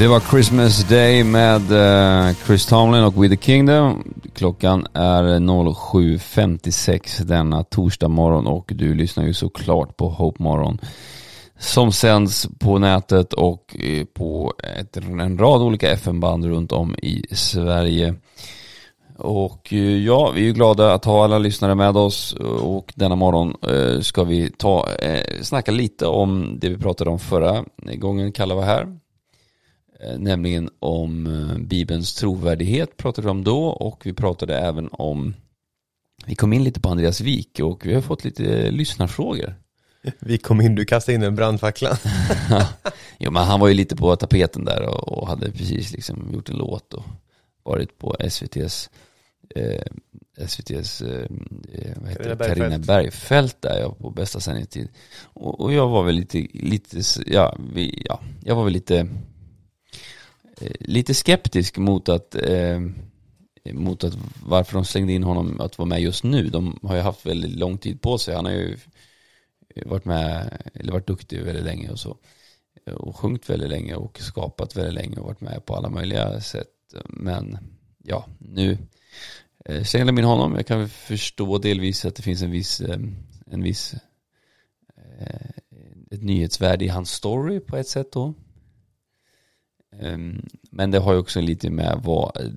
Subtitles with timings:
[0.00, 4.14] Det var Christmas Day med eh, Chris Tomlin och With the Kingdom.
[4.34, 10.78] Klockan är 07.56 denna torsdag morgon och du lyssnar ju såklart på Hope Morgon.
[11.58, 17.24] Som sänds på nätet och eh, på ett, en rad olika FM-band runt om i
[17.30, 18.14] Sverige.
[19.18, 23.54] Och eh, ja, vi är glada att ha alla lyssnare med oss och denna morgon
[24.02, 24.88] ska vi ta,
[25.42, 28.99] snacka lite om det vi pratade om förra gången Kalle var här.
[30.02, 35.34] Eh, nämligen om eh, Bibelns trovärdighet pratade vi om då och vi pratade även om
[36.26, 39.54] vi kom in lite på Andreas Wik och vi har fått lite lyssnarfrågor.
[40.18, 41.98] Vi kom in, du kastade in en brandfackla.
[43.18, 46.56] jo men han var ju lite på tapeten där och, hade precis liksom gjort en
[46.56, 47.04] låt och
[47.62, 48.90] varit på SVTs
[49.54, 49.82] eh,
[50.36, 51.26] SVTs eh,
[51.72, 53.62] eh, Carina, Bergfeldt.
[53.62, 54.88] Där jag på bästa sändningstid.
[55.22, 59.06] Och, och jag var väl lite, lite ja, vi, ja, jag var väl lite Eh,
[60.60, 62.80] Eh, lite skeptisk mot att, eh,
[63.72, 66.48] mot att varför de slängde in honom att vara med just nu.
[66.48, 68.34] De har ju haft väldigt lång tid på sig.
[68.34, 68.76] Han har ju
[69.86, 72.16] varit med, eller varit duktig väldigt länge och så.
[72.86, 76.40] Eh, och sjungit väldigt länge och skapat väldigt länge och varit med på alla möjliga
[76.40, 76.68] sätt.
[77.08, 77.58] Men
[78.04, 78.78] ja, nu
[79.64, 80.54] eh, slängde de in honom.
[80.54, 83.00] Jag kan förstå delvis att det finns en viss, eh,
[83.46, 83.94] en viss
[84.96, 85.50] eh,
[86.10, 88.34] ett nyhetsvärde i hans story på ett sätt då.
[90.00, 92.54] Ehm, men det har ju också lite med vad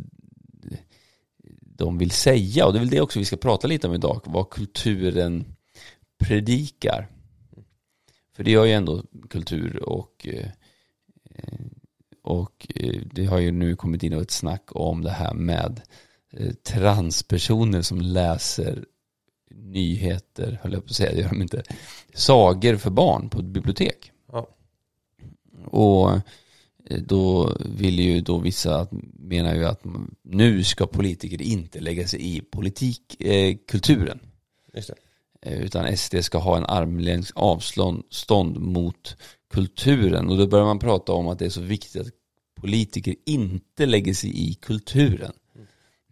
[1.61, 4.21] de vill säga och det är väl det också vi ska prata lite om idag,
[4.25, 5.45] vad kulturen
[6.17, 7.07] predikar.
[8.35, 10.49] För det gör ju ändå kultur och, eh,
[12.23, 15.81] och eh, det har ju nu kommit in ett snack om det här med
[16.31, 18.85] eh, transpersoner som läser
[19.55, 21.63] nyheter, höll jag på att säga, det gör de inte,
[22.13, 24.11] sagor för barn på ett bibliotek.
[24.31, 24.47] Ja.
[25.65, 26.21] Och Eh,
[26.99, 28.87] då vill ju då vissa,
[29.19, 29.83] menar ju att
[30.23, 34.19] nu ska politiker inte lägga sig i politikkulturen.
[34.73, 34.83] Eh,
[35.41, 39.17] eh, utan SD ska ha en armlängds avstånd mot
[39.53, 40.29] kulturen.
[40.29, 42.07] Och då börjar man prata om att det är så viktigt att
[42.61, 45.31] politiker inte lägger sig i kulturen.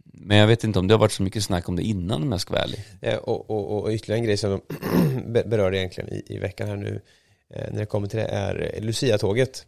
[0.03, 2.31] Men jag vet inte om det har varit så mycket snack om det innan om
[2.31, 2.79] jag ska vara ärlig.
[3.01, 4.61] Ja, och, och, och ytterligare en grej som
[5.33, 7.01] de berörde egentligen i, i veckan här nu
[7.49, 9.65] när det kommer till det är Lucia-tåget.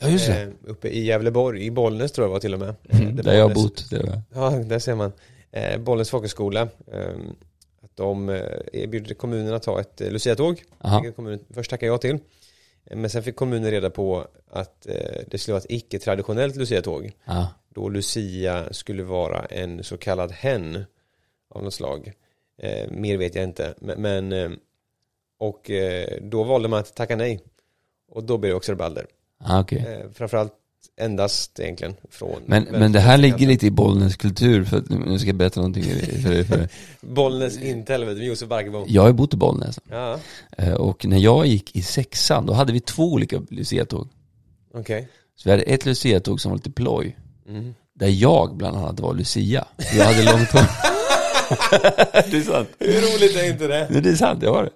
[0.00, 0.42] Ja, just det.
[0.42, 2.74] Eh, uppe i Gävleborg, i Bollnäs tror jag var till och med.
[2.88, 3.90] Mm, där jag har bott.
[3.90, 5.12] Det ja, där ser man.
[5.54, 6.68] Eh, Bollnäs folkhögskola.
[6.92, 7.14] Eh,
[7.82, 8.28] att de
[8.72, 10.62] erbjuder kommunen att ta ett eh, Lucia-tåg.
[11.16, 12.18] Kommunen först tackade jag till.
[12.90, 14.86] Men sen fick kommunen reda på att
[15.26, 17.12] det skulle vara ett icke-traditionellt Lucia-tåg.
[17.68, 20.84] Då Lucia skulle vara en så kallad hen
[21.50, 22.12] av något slag.
[22.90, 23.74] Mer vet jag inte.
[23.78, 24.58] Men
[25.38, 25.70] och
[26.20, 27.40] då valde man att tacka nej.
[28.08, 29.06] Och då blev det också rabalder.
[29.44, 29.78] Ah, okay.
[29.78, 30.52] Eh, framförallt
[30.96, 35.18] endast egentligen från Men, men det här ligger lite i Bollnäs kultur för att nu
[35.18, 35.84] ska jag berätta någonting
[36.22, 36.68] för, för
[37.00, 40.18] Bollnäs inte heller, med Josef Barkebo Jag har ju bott i Bollnäs ja.
[40.58, 44.08] Eh, och när jag gick i sexan då hade vi två olika luciatåg
[44.74, 45.04] Okej okay.
[45.36, 47.16] Så vi hade ett luciatåg som var lite ploj
[47.48, 47.74] mm.
[47.94, 50.83] Där jag bland annat var lucia Jag hade långt hår
[52.30, 52.68] det är sant.
[52.78, 54.00] Hur roligt är inte det?
[54.00, 54.70] Det är sant, jag har det.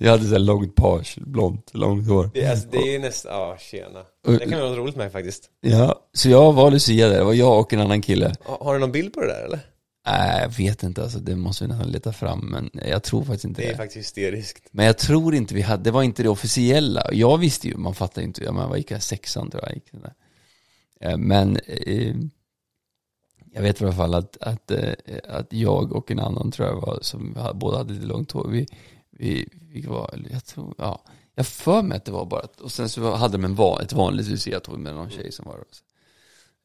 [0.00, 2.30] Jag hade så långt page, blont, långt hår.
[2.34, 4.02] Det, alltså, det är nästan, ja tjena.
[4.26, 5.50] Det kan vara något roligt med faktiskt.
[5.60, 8.34] Ja, så jag var Lucia där, det var jag och en annan kille.
[8.44, 9.60] Har du någon bild på det där eller?
[10.06, 13.44] Nej, jag vet inte alltså, det måste vi nästan leta fram, men jag tror faktiskt
[13.44, 13.68] inte det.
[13.68, 14.68] Det är faktiskt hysteriskt.
[14.70, 17.08] Men jag tror inte vi hade, det var inte det officiella.
[17.12, 19.92] Jag visste ju, man fattar inte, jag menar, vad gick jag, sexan tror jag gick.
[19.92, 20.12] Där.
[21.00, 22.14] Eh, men eh,
[23.56, 24.92] jag vet i alla fall att, att, eh,
[25.28, 28.66] att jag och en annan tror jag var, som båda hade lite långt hår, vi,
[29.10, 32.88] vi, vi var, jag tror, ja, jag för mig att det var bara, och sen
[32.88, 35.64] så hade de en, ett vanligt luciatåg med någon tjej som var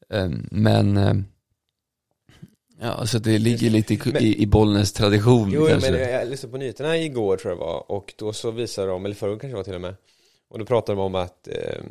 [0.08, 1.24] um, Men, um,
[2.80, 5.90] ja, så det ligger lite i, men, i, i Bollnäs tradition Jo, kanske.
[5.90, 9.14] men jag lyssnade på nyheterna igår tror jag var, och då så visade de, eller
[9.14, 9.94] förra kanske var till och med,
[10.48, 11.84] och då pratade de om att eh,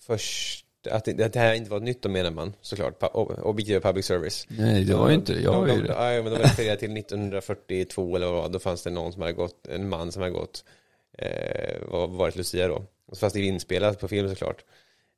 [0.00, 3.02] först att det, att det här inte var nytt då menar man såklart,
[3.42, 4.46] objektiva public service.
[4.48, 5.88] Nej det var ju inte, jag var ju det.
[5.88, 9.66] Ja men de refererar till 1942 eller vad då fanns det någon som hade gått,
[9.66, 10.64] en man som hade gått,
[11.18, 12.84] eh, varit Lucia då.
[13.16, 14.64] Fast det är inspelat på film såklart.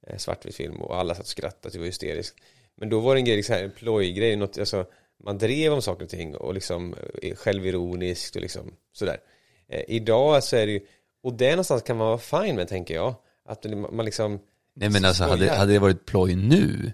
[0.06, 2.36] Eh, svartvit film och alla satt och skrattade, det var hysteriskt.
[2.76, 4.86] Men då var det en grej, liksom, en plojgrej, något, alltså
[5.24, 9.20] man drev om saker och ting och liksom eh, självironiskt och liksom sådär.
[9.68, 10.80] Eh, idag så är det ju,
[11.22, 13.14] och det någonstans kan man vara fine med tänker jag.
[13.44, 14.40] Att man liksom
[14.74, 16.92] Nej men alltså hade, hade det varit ploj nu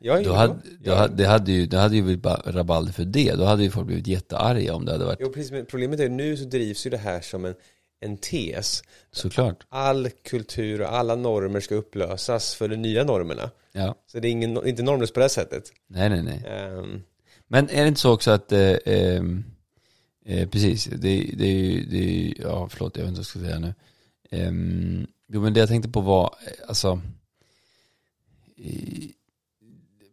[0.00, 3.34] Ja, då hade, då hade, det hade ju, det hade ju blivit rabalder för det.
[3.34, 6.04] Då hade ju folk blivit jättearga om det hade varit Jo precis, men problemet är
[6.04, 7.54] att nu så drivs ju det här som en
[8.00, 8.82] en tes.
[9.12, 9.66] Såklart.
[9.68, 13.50] All kultur och alla normer ska upplösas för de nya normerna.
[13.72, 13.94] Ja.
[14.06, 15.72] Så det är ingen, inte normlöst på det sättet.
[15.86, 16.68] Nej, nej, nej.
[16.70, 17.02] Um,
[17.48, 19.22] Men är det inte så också att, eh, eh,
[20.26, 23.74] eh precis, det, det, det, ja förlåt jag vet inte vad jag ska säga nu.
[24.48, 26.34] Um, jo men det jag tänkte på var,
[26.68, 27.00] alltså,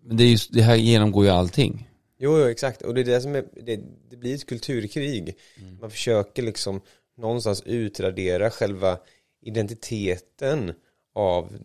[0.01, 1.89] men det, är just, det här genomgår ju allting.
[2.17, 2.81] Jo, jo, exakt.
[2.81, 5.37] Och det är det som är, det, det blir ett kulturkrig.
[5.61, 5.77] Mm.
[5.81, 6.81] Man försöker liksom
[7.17, 8.99] någonstans utradera själva
[9.41, 10.73] identiteten
[11.13, 11.57] av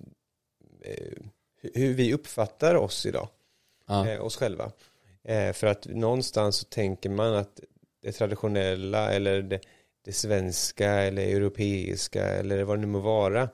[0.85, 1.23] eh,
[1.75, 3.29] hur vi uppfattar oss idag.
[3.87, 4.09] Ja.
[4.09, 4.73] Eh, oss själva.
[5.25, 7.61] Eh, för att någonstans så tänker man att
[8.03, 9.61] det traditionella eller det,
[10.05, 13.49] det svenska eller europeiska eller vad det nu må vara.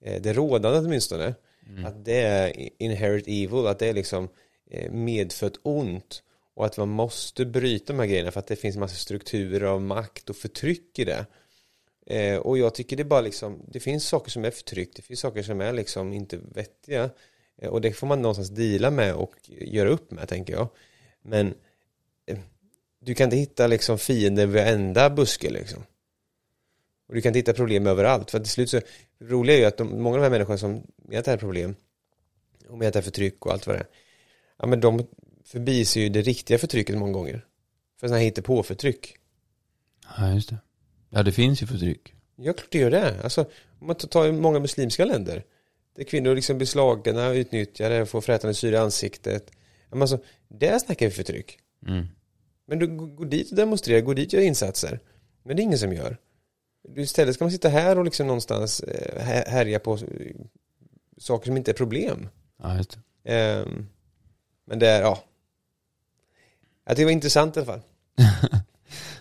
[0.00, 1.34] Eh, det rådande åtminstone.
[1.68, 1.84] Mm.
[1.84, 4.28] Att det är inherit evil, att det är liksom
[4.70, 6.22] eh, medfött ont.
[6.54, 9.82] Och att man måste bryta de här grejerna för att det finns massa strukturer av
[9.82, 11.26] makt och förtryck i det.
[12.06, 15.02] Eh, och jag tycker det är bara liksom, det finns saker som är förtryck, det
[15.02, 17.10] finns saker som är liksom inte vettiga.
[17.62, 20.68] Eh, och det får man någonstans dela med och göra upp med, tänker jag.
[21.22, 21.54] Men
[22.26, 22.38] eh,
[23.00, 25.82] du kan inte hitta liksom fiender vid varenda buske liksom.
[27.08, 28.30] Och du kan inte hitta problem överallt.
[28.30, 28.80] För till slut så,
[29.18, 31.30] det roliga är ju att de, många av de här människorna som menar att det
[31.30, 31.76] här är problem,
[32.68, 33.86] och menar att det är förtryck och allt vad det är,
[34.58, 35.06] ja men de
[35.44, 37.44] förbiser ju det riktiga förtrycket många gånger.
[38.00, 39.16] För sådana här hittepå-förtryck.
[40.16, 40.56] Ja, just det.
[41.10, 42.14] Ja, det finns ju förtryck.
[42.36, 43.22] Ja, klart det gör det.
[43.22, 43.40] Alltså,
[43.78, 45.44] om man tar många muslimska länder,
[45.96, 49.50] där kvinnor liksom blir slagna, utnyttjade, får frätande syre i ansiktet.
[49.90, 50.18] Men alltså,
[50.48, 51.58] där snackar vi förtryck.
[51.86, 52.06] Mm.
[52.66, 55.00] Men du går dit och demonstrerar, går dit och gör insatser.
[55.42, 56.18] Men det är ingen som gör.
[56.96, 59.98] Istället ska man sitta här och liksom någonstans eh, härja på
[61.18, 62.28] saker som inte är problem.
[62.62, 63.60] Ja, just det.
[63.62, 63.88] Um,
[64.66, 65.22] men det är, ja.
[66.84, 67.80] Jag tycker det var intressant i alla fall.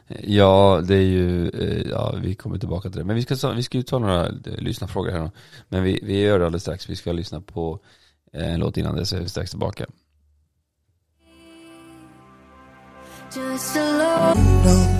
[0.23, 3.05] ja, det är ju, eh, ja vi kommer tillbaka till det.
[3.05, 5.31] Men vi ska, vi ska ju ta några lyssnarfrågor här då.
[5.69, 6.89] Men vi, vi gör det alldeles strax.
[6.89, 7.79] Vi ska lyssna på
[8.33, 9.85] eh, en låt innan det så är vi strax tillbaka.
[13.35, 14.96] Just Uh,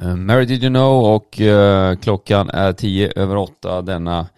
[0.00, 4.28] Eh, Mary Did You Know och uh, klockan är tio över åtta denna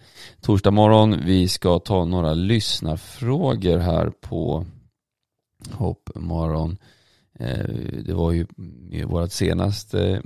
[0.41, 1.25] torsdag morgon.
[1.25, 4.65] Vi ska ta några lyssnarfrågor här på
[5.71, 6.77] Hopp morgon.
[7.41, 8.45] Uh, det var ju
[9.05, 10.21] vårt senaste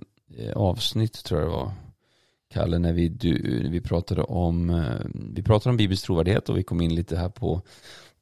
[0.55, 1.71] avsnitt tror jag det var.
[2.53, 4.83] Kalle, när vi, du, vi pratade om
[5.35, 7.61] vi pratade om Bibels trovärdighet och vi kom in lite här på,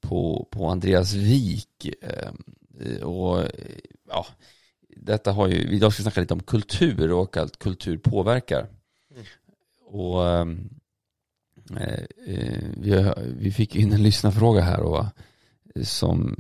[0.02, 1.90] på, på Andreas Wik.
[3.04, 3.44] Och
[4.10, 4.26] ja,
[4.98, 8.68] detta har ju, idag ska vi snacka lite om kultur och att kultur påverkar.
[9.12, 9.24] Mm.
[9.86, 10.70] Och ehm,
[11.78, 15.06] eh, eh, vi, vi fick in en lyssnarfråga här och
[15.82, 16.36] som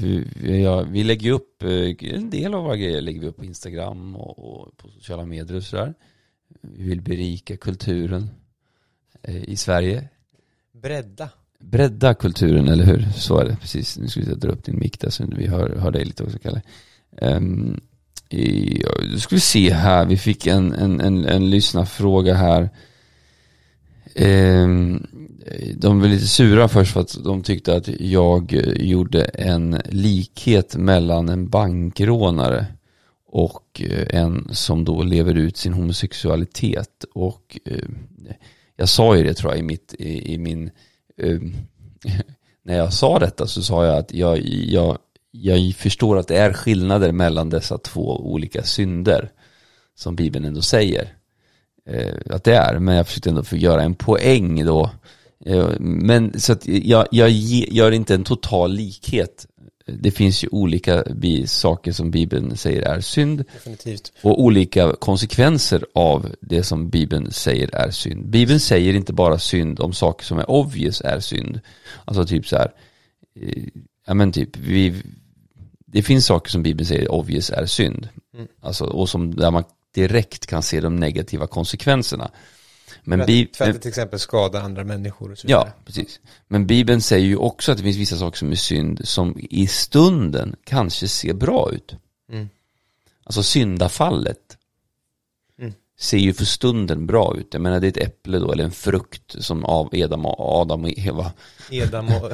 [0.00, 3.44] vi, vi, vi lägger upp eh, en del av våra grejer lägger vi upp på
[3.44, 5.94] Instagram och, och på sociala medier och sådär.
[6.60, 8.30] Vi vill berika kulturen
[9.22, 10.08] eh, i Sverige.
[10.72, 11.30] Bredda.
[11.58, 13.02] Bredda kulturen, eller hur?
[13.14, 13.98] Så är det, precis.
[13.98, 16.38] Nu ska vi dra upp din mick där så vi hör, hör dig lite också,
[16.38, 16.62] Kalle.
[17.10, 17.80] Um,
[18.28, 22.70] jag skulle se här, vi fick en, en, en, en lyssnarfråga här.
[24.14, 25.06] Ehm,
[25.74, 30.76] de var lite sura först för att de tyckte att jag eh, gjorde en likhet
[30.76, 32.66] mellan en bankrånare
[33.26, 37.04] och eh, en som då lever ut sin homosexualitet.
[37.14, 37.88] Och eh,
[38.76, 40.70] jag sa ju det tror jag i, mitt, i, i min,
[42.64, 44.98] när jag sa detta så sa jag att jag, jag
[45.42, 49.30] jag förstår att det är skillnader mellan dessa två olika synder
[49.94, 51.12] som Bibeln ändå säger
[51.86, 52.78] eh, att det är.
[52.78, 54.90] Men jag försökte ändå få göra en poäng då.
[55.44, 59.46] Eh, men så att jag, jag gör inte en total likhet.
[59.86, 61.04] Det finns ju olika
[61.46, 63.44] saker som Bibeln säger är synd.
[63.52, 64.12] Definitivt.
[64.22, 68.26] Och olika konsekvenser av det som Bibeln säger är synd.
[68.26, 71.60] Bibeln säger inte bara synd om saker som är obvious är synd.
[72.04, 72.72] Alltså typ så här,
[73.40, 73.64] eh,
[74.06, 75.02] ja men typ, vi,
[75.86, 78.08] det finns saker som Bibeln säger obvious är synd.
[78.34, 78.48] Mm.
[78.60, 79.64] Alltså, och som, där man
[79.94, 82.30] direkt kan se de negativa konsekvenserna.
[83.04, 85.72] Men att till exempel skada andra människor och så vidare.
[85.76, 86.20] Ja, precis.
[86.48, 89.66] Men Bibeln säger ju också att det finns vissa saker som är synd som i
[89.66, 91.94] stunden kanske ser bra ut.
[92.32, 92.48] Mm.
[93.24, 94.55] Alltså syndafallet
[95.98, 97.48] ser ju för stunden bra ut.
[97.50, 100.84] Jag menar det är ett äpple då, eller en frukt som av Adam och, Adam
[100.84, 101.32] och Eva.
[101.70, 102.32] Edam och,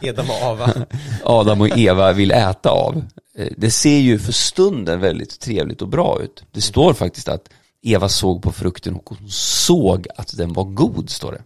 [0.00, 0.86] Edam och Ava.
[1.24, 3.04] Adam och Eva vill äta av.
[3.34, 6.44] Eh, det ser ju för stunden väldigt trevligt och bra ut.
[6.52, 7.48] Det står faktiskt att
[7.82, 11.42] Eva såg på frukten och hon såg att den var god, står det.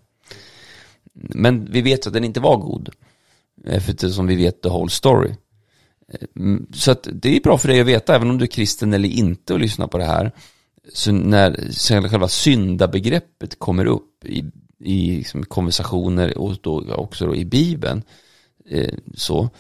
[1.15, 2.89] Men vi vet att den inte var god.
[3.67, 5.31] Eftersom vi vet the whole story.
[6.13, 8.95] Eh, så att det är bra för dig att veta, även om du är kristen
[8.95, 10.33] eller inte och lyssnar på det här
[10.89, 11.73] så när
[12.09, 14.45] själva syndabegreppet kommer upp i,
[14.79, 18.03] i liksom konversationer och då också då i Bibeln
[18.67, 19.51] eh, så,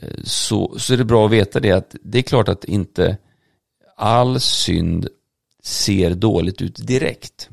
[0.00, 3.16] eh, så, så är det bra att veta det att det är klart att inte
[3.96, 5.08] all synd
[5.62, 7.48] ser dåligt ut direkt.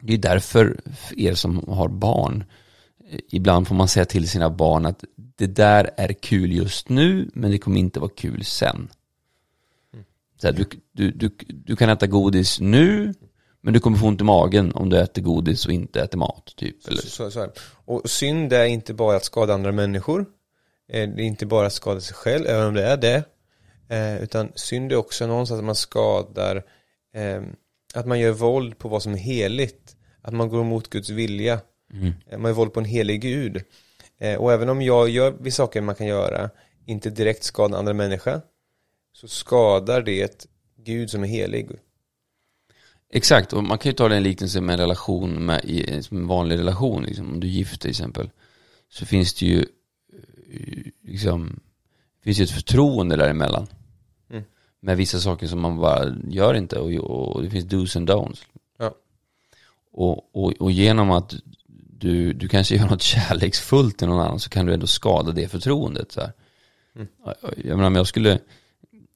[0.00, 0.80] Det är därför
[1.16, 2.44] er som har barn,
[3.10, 7.30] eh, ibland får man säga till sina barn att det där är kul just nu,
[7.34, 8.88] men det kommer inte vara kul sen.
[10.38, 13.14] Så här, du, du, du, du kan äta godis nu,
[13.60, 16.52] men du kommer få ont i magen om du äter godis och inte äter mat.
[16.56, 17.02] Typ, eller?
[17.02, 17.48] Så, så,
[17.84, 20.26] och synd är inte bara att skada andra människor.
[20.92, 23.24] Eh, det är inte bara att skada sig själv, även om det är det.
[23.88, 26.56] Eh, utan synd är också någonstans att man skadar,
[27.14, 27.42] eh,
[27.94, 29.96] att man gör våld på vad som är heligt.
[30.22, 31.60] Att man går emot Guds vilja.
[31.92, 32.14] Mm.
[32.42, 33.62] Man gör våld på en helig Gud.
[34.38, 36.50] Och även om jag gör vissa saker man kan göra,
[36.86, 38.40] inte direkt skada andra människor,
[39.20, 40.46] så skadar det
[40.76, 41.70] Gud som är helig.
[43.10, 46.58] Exakt, och man kan ju ta den liknelse med en relation, med, som en vanlig
[46.58, 47.28] relation, liksom.
[47.28, 48.30] om du är gift till exempel,
[48.88, 51.60] så finns det ju eh, liksom,
[52.22, 53.66] finns ju ett förtroende däremellan.
[54.30, 54.44] Mm.
[54.80, 56.92] Med vissa saker som man bara gör inte och,
[57.34, 58.44] och det finns dos and don'ts.
[58.78, 58.94] Ja.
[59.92, 61.34] Och, och, och genom att
[61.98, 65.48] du, du kanske gör något kärleksfullt till någon annan så kan du ändå skada det
[65.48, 66.12] förtroendet.
[66.12, 66.20] Så.
[66.94, 67.08] Mm.
[67.56, 68.40] Jag menar om jag skulle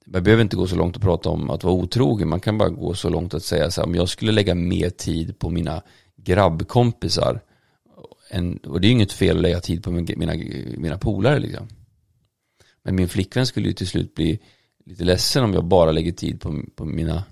[0.06, 2.28] man behöver inte gå så långt och prata om att vara otrogen.
[2.28, 4.90] Man kan bara gå så långt att säga så här, om jag skulle lägga mer
[4.90, 5.82] tid på mina
[6.16, 7.40] grabbkompisar,
[8.30, 10.35] en, och det är ju inget fel att lägga tid på mina,
[10.76, 11.68] mina polare liksom.
[12.82, 14.38] Men min flickvän skulle ju till slut bli
[14.87, 17.25] lite ledsen om jag bara lägger tid på, på mina,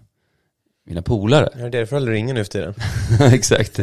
[0.86, 1.48] mina polare.
[1.58, 2.74] Ja, därför håller du ingen nu för tiden.
[3.32, 3.80] Exakt.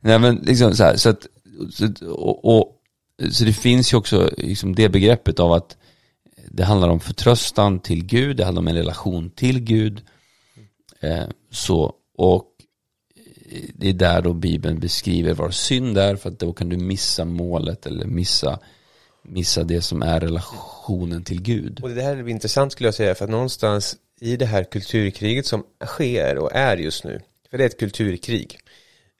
[0.00, 1.26] Nej men liksom så här, så att,
[1.70, 2.78] så, och, och,
[3.30, 5.76] så det finns ju också liksom det begreppet av att
[6.54, 10.02] det handlar om förtröstan till Gud, det handlar om en relation till Gud.
[11.00, 12.46] Eh, så, och
[13.50, 16.76] eh, det är där då Bibeln beskriver vad synd är, för att då kan du
[16.76, 18.58] missa målet eller missa,
[19.22, 21.80] missa det som är relationen till Gud.
[21.82, 25.46] Och det här är intressant skulle jag säga, för att någonstans i det här kulturkriget
[25.46, 28.58] som sker och är just nu, för det är ett kulturkrig,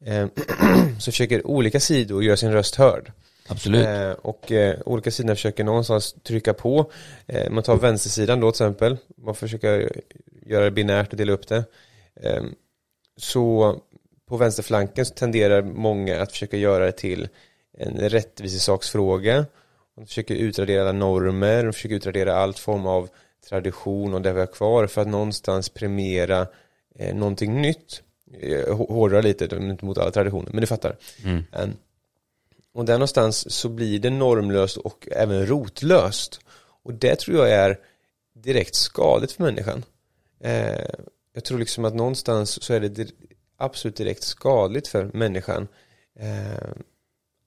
[0.05, 0.27] eh,
[0.99, 3.13] så försöker olika sidor göra sin röst hörd.
[3.53, 3.87] Absolut.
[3.87, 6.91] Eh, och eh, olika sidor försöker någonstans trycka på.
[7.27, 8.97] Eh, man tar vänstersidan då till exempel.
[9.17, 10.03] Man försöker
[10.47, 11.65] göra det binärt och dela upp det.
[12.21, 12.43] Eh,
[13.17, 13.77] så
[14.29, 17.29] på vänsterflanken så tenderar många att försöka göra det till
[17.79, 19.47] en rättvisesaksfråga.
[19.97, 23.09] De försöker utradera alla normer, de försöker utradera allt form av
[23.49, 26.47] tradition och det vi har kvar för att någonstans premiera
[26.99, 28.03] eh, någonting nytt.
[28.41, 30.97] Eh, hårdra lite, inte mot alla traditioner, men du fattar.
[31.25, 31.45] Mm.
[32.73, 36.41] Och där någonstans så blir det normlöst och även rotlöst.
[36.83, 37.79] Och det tror jag är
[38.35, 39.85] direkt skadligt för människan.
[40.41, 40.91] Eh,
[41.33, 43.13] jag tror liksom att någonstans så är det
[43.57, 45.69] absolut direkt skadligt för människan
[46.19, 46.73] eh,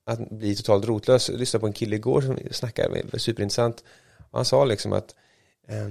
[0.06, 1.30] att bli totalt rotlös.
[1.30, 3.84] Jag lyssnade på en kille igår som snackade, var superintressant.
[4.32, 5.16] Och han sa liksom att
[5.68, 5.90] eh,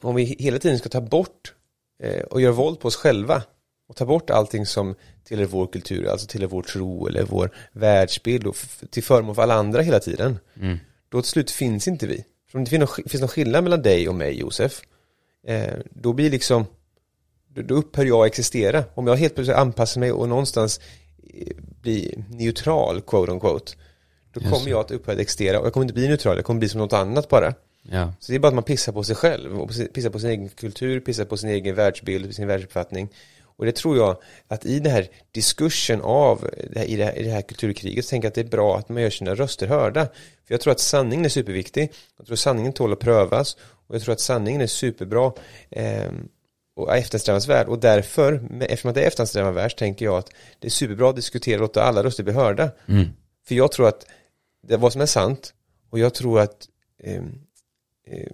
[0.00, 1.54] om vi hela tiden ska ta bort
[2.02, 3.42] eh, och göra våld på oss själva
[3.88, 4.94] och ta bort allting som
[5.26, 8.56] tillhör vår kultur, alltså tillhör vår tro eller vår världsbild och
[8.90, 10.38] till förmån för alla andra hela tiden.
[10.60, 10.78] Mm.
[11.08, 12.24] Då till slut finns inte vi.
[12.50, 14.82] För om det finns någon, skillnad mellan dig och mig, Josef,
[15.46, 16.66] eh, då blir liksom,
[17.48, 18.84] då, upphör jag existera.
[18.94, 20.80] Om jag helt plötsligt anpassar mig och någonstans
[21.34, 23.72] eh, blir neutral, quote on quote,
[24.32, 26.44] då Just kommer jag att upphöra att existera och jag kommer inte bli neutral, jag
[26.44, 27.54] kommer bli som något annat bara.
[27.90, 28.12] Ja.
[28.20, 30.48] Så det är bara att man pissar på sig själv, och pissar på sin egen
[30.48, 33.08] kultur, pissar på sin egen världsbild, sin världsuppfattning.
[33.56, 34.16] Och det tror jag
[34.48, 36.50] att i den här diskursen av
[36.86, 38.88] i, det här, i det här kulturkriget så tänker jag att det är bra att
[38.88, 40.06] man gör sina röster hörda.
[40.46, 41.92] För jag tror att sanningen är superviktig.
[42.16, 43.56] Jag tror sanningen tål att prövas.
[43.86, 45.32] Och jag tror att sanningen är superbra
[45.70, 46.10] eh,
[46.76, 47.68] och eftersträvansvärd.
[47.68, 51.16] Och därför, eftersom att det är eftersträvansvärt, så tänker jag att det är superbra att
[51.16, 52.70] diskutera och låta alla röster bli hörda.
[52.88, 53.04] Mm.
[53.48, 54.06] För jag tror att
[54.62, 55.54] det är vad som är sant
[55.90, 56.68] och jag tror att
[57.02, 57.22] eh,
[58.06, 58.28] eh,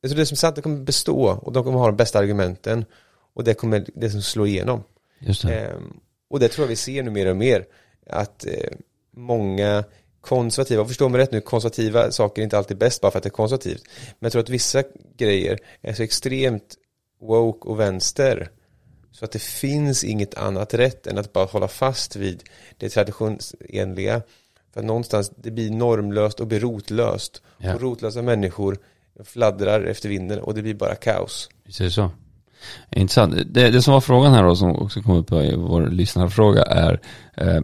[0.00, 2.18] jag tror det som är sant det kommer bestå och de kommer ha de bästa
[2.18, 2.84] argumenten
[3.40, 4.84] och det kommer det som slår igenom.
[5.18, 5.60] Just det.
[5.60, 5.76] Eh,
[6.30, 7.64] och det tror jag vi ser nu mer och mer.
[8.06, 8.70] Att eh,
[9.16, 9.84] många
[10.20, 13.28] konservativa, förstå mig rätt nu, konservativa saker är inte alltid bäst bara för att det
[13.28, 13.82] är konservativt.
[13.96, 14.82] Men jag tror att vissa
[15.16, 16.74] grejer är så extremt
[17.20, 18.50] woke och vänster
[19.12, 22.42] så att det finns inget annat rätt än att bara hålla fast vid
[22.76, 24.22] det traditionsenliga.
[24.72, 27.42] För att någonstans det blir normlöst och blir rotlöst.
[27.58, 27.74] Ja.
[27.74, 28.78] Och rotlösa människor
[29.24, 31.48] fladdrar efter vinden och det blir bara kaos.
[31.64, 32.10] Visst är det så.
[32.96, 33.34] Intressant.
[33.46, 37.00] Det, det som var frågan här då, som också kom upp i vår lyssnarfråga är
[37.36, 37.60] eh,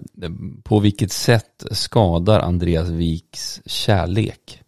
[0.65, 4.63] på vilket sätt skadar Andreas Viks kärlek?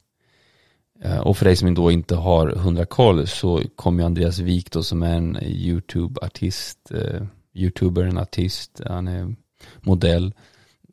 [1.03, 4.83] Eh, och för dig som då inte har hundra koll så kommer Andreas Wik då
[4.83, 7.23] som är en YouTube-artist, uh,
[7.55, 9.35] YouTuber, en artist, han är
[9.81, 10.35] modell.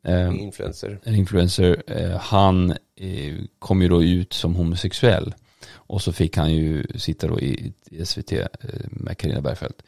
[0.08, 1.00] Uh, influencer.
[1.04, 1.82] En influencer.
[1.90, 2.74] Uh, han
[3.58, 5.34] kom ju då ut som homosexuell.
[5.72, 7.72] Och så fick han ju sitta då i,
[8.04, 8.46] SVT eh,
[8.90, 9.82] med Carina Bergfeldt.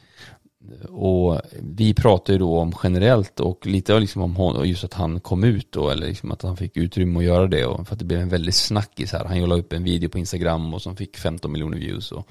[0.89, 5.19] Och vi pratade ju då om generellt och lite liksom om honom, just att han
[5.19, 7.65] kom ut då, eller liksom att han fick utrymme att göra det.
[7.65, 9.25] Och för att det blev en väldigt snackis här.
[9.25, 12.11] Han la upp en video på Instagram och som fick 15 miljoner views.
[12.11, 12.29] Och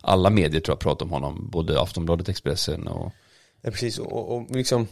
[0.00, 3.12] alla medier tror jag pratade om honom, både Aftonbladet, Expressen och...
[3.62, 3.98] Ja, precis.
[3.98, 4.86] Och, och liksom,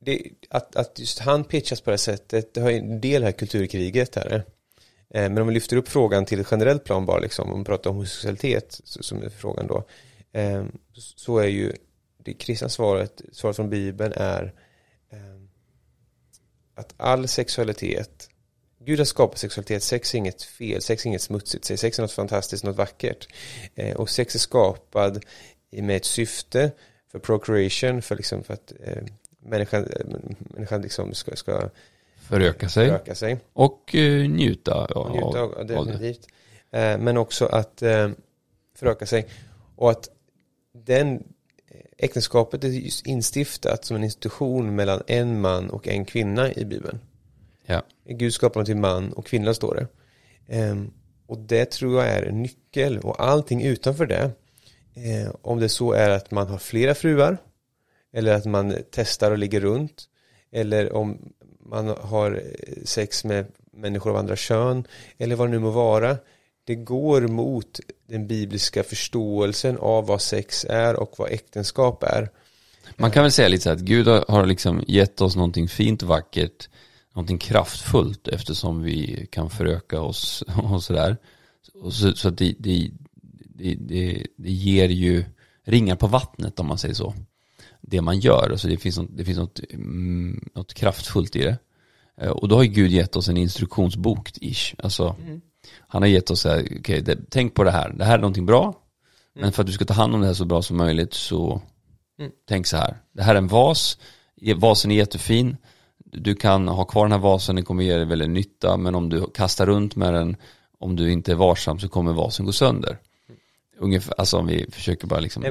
[0.00, 3.32] det, att, att just han pitchas på det sättet, det har ju en del här
[3.32, 4.44] kulturkriget här.
[5.14, 7.64] Eh, men om vi lyfter upp frågan till ett generellt plan bara, liksom, om vi
[7.64, 9.84] pratar om homosexualitet, som är frågan då.
[10.32, 11.72] Eh, så är ju
[12.18, 14.54] det kristna svaret, svaret från Bibeln är
[15.12, 15.18] eh,
[16.74, 18.28] att all sexualitet,
[18.78, 22.12] Gud har skapat sexualitet, sex är inget fel, sex är inget smutsigt, sex är något
[22.12, 23.28] fantastiskt, något vackert.
[23.96, 25.24] Och sex är skapad
[25.70, 26.72] med ett syfte
[27.12, 28.72] för procreation, för, liksom för att
[29.40, 29.88] människan,
[30.38, 31.70] människan liksom ska, ska
[32.28, 33.38] föröka sig, föröka sig.
[33.52, 36.26] och uh, njuta, ja, njuta av, definitivt.
[36.98, 37.82] Men också att
[38.74, 39.26] föröka sig
[39.76, 40.08] och att
[40.84, 41.14] den
[41.70, 46.64] eh, äktenskapet är just instiftat som en institution mellan en man och en kvinna i
[46.64, 46.98] Bibeln.
[47.66, 47.82] Ja.
[48.04, 49.88] Gud skapar dem till man och kvinna står det.
[50.70, 50.92] Um,
[51.26, 54.30] och det tror jag är en nyckel och allting utanför det.
[54.94, 57.38] Eh, om det så är att man har flera fruar
[58.12, 60.04] eller att man testar och ligger runt
[60.52, 61.32] eller om
[61.68, 64.86] man har eh, sex med människor av andra kön
[65.18, 66.16] eller vad det nu må vara
[66.66, 72.30] det går mot den bibliska förståelsen av vad sex är och vad äktenskap är.
[72.96, 76.08] Man kan väl säga lite så att Gud har liksom gett oss någonting fint och
[76.08, 76.68] vackert,
[77.14, 81.16] någonting kraftfullt eftersom vi kan föröka oss och sådär.
[81.90, 82.90] Så, så att det, det,
[83.54, 85.24] det, det, det ger ju
[85.64, 87.14] ringar på vattnet om man säger så.
[87.86, 91.58] Det man gör, alltså det finns något, det finns något, mm, något kraftfullt i det.
[92.20, 94.74] Eh, och då har Gud gett oss en instruktionsbok, ish.
[94.78, 95.40] Alltså, mm.
[95.78, 98.18] Han har gett oss så här, okay, det, tänk på det här, det här är
[98.18, 98.62] någonting bra.
[98.64, 98.74] Mm.
[99.34, 101.62] Men för att du ska ta hand om det här så bra som möjligt så
[102.18, 102.32] mm.
[102.48, 102.96] tänk så här.
[103.12, 103.98] Det här är en vas,
[104.56, 105.56] vasen är jättefin.
[106.04, 108.76] Du kan ha kvar den här vasen, den kommer ge dig väldigt nytta.
[108.76, 110.36] Men om du kastar runt med den,
[110.78, 112.98] om du inte är varsam så kommer vasen gå sönder.
[113.78, 115.44] Ungefär, alltså om vi försöker bara liksom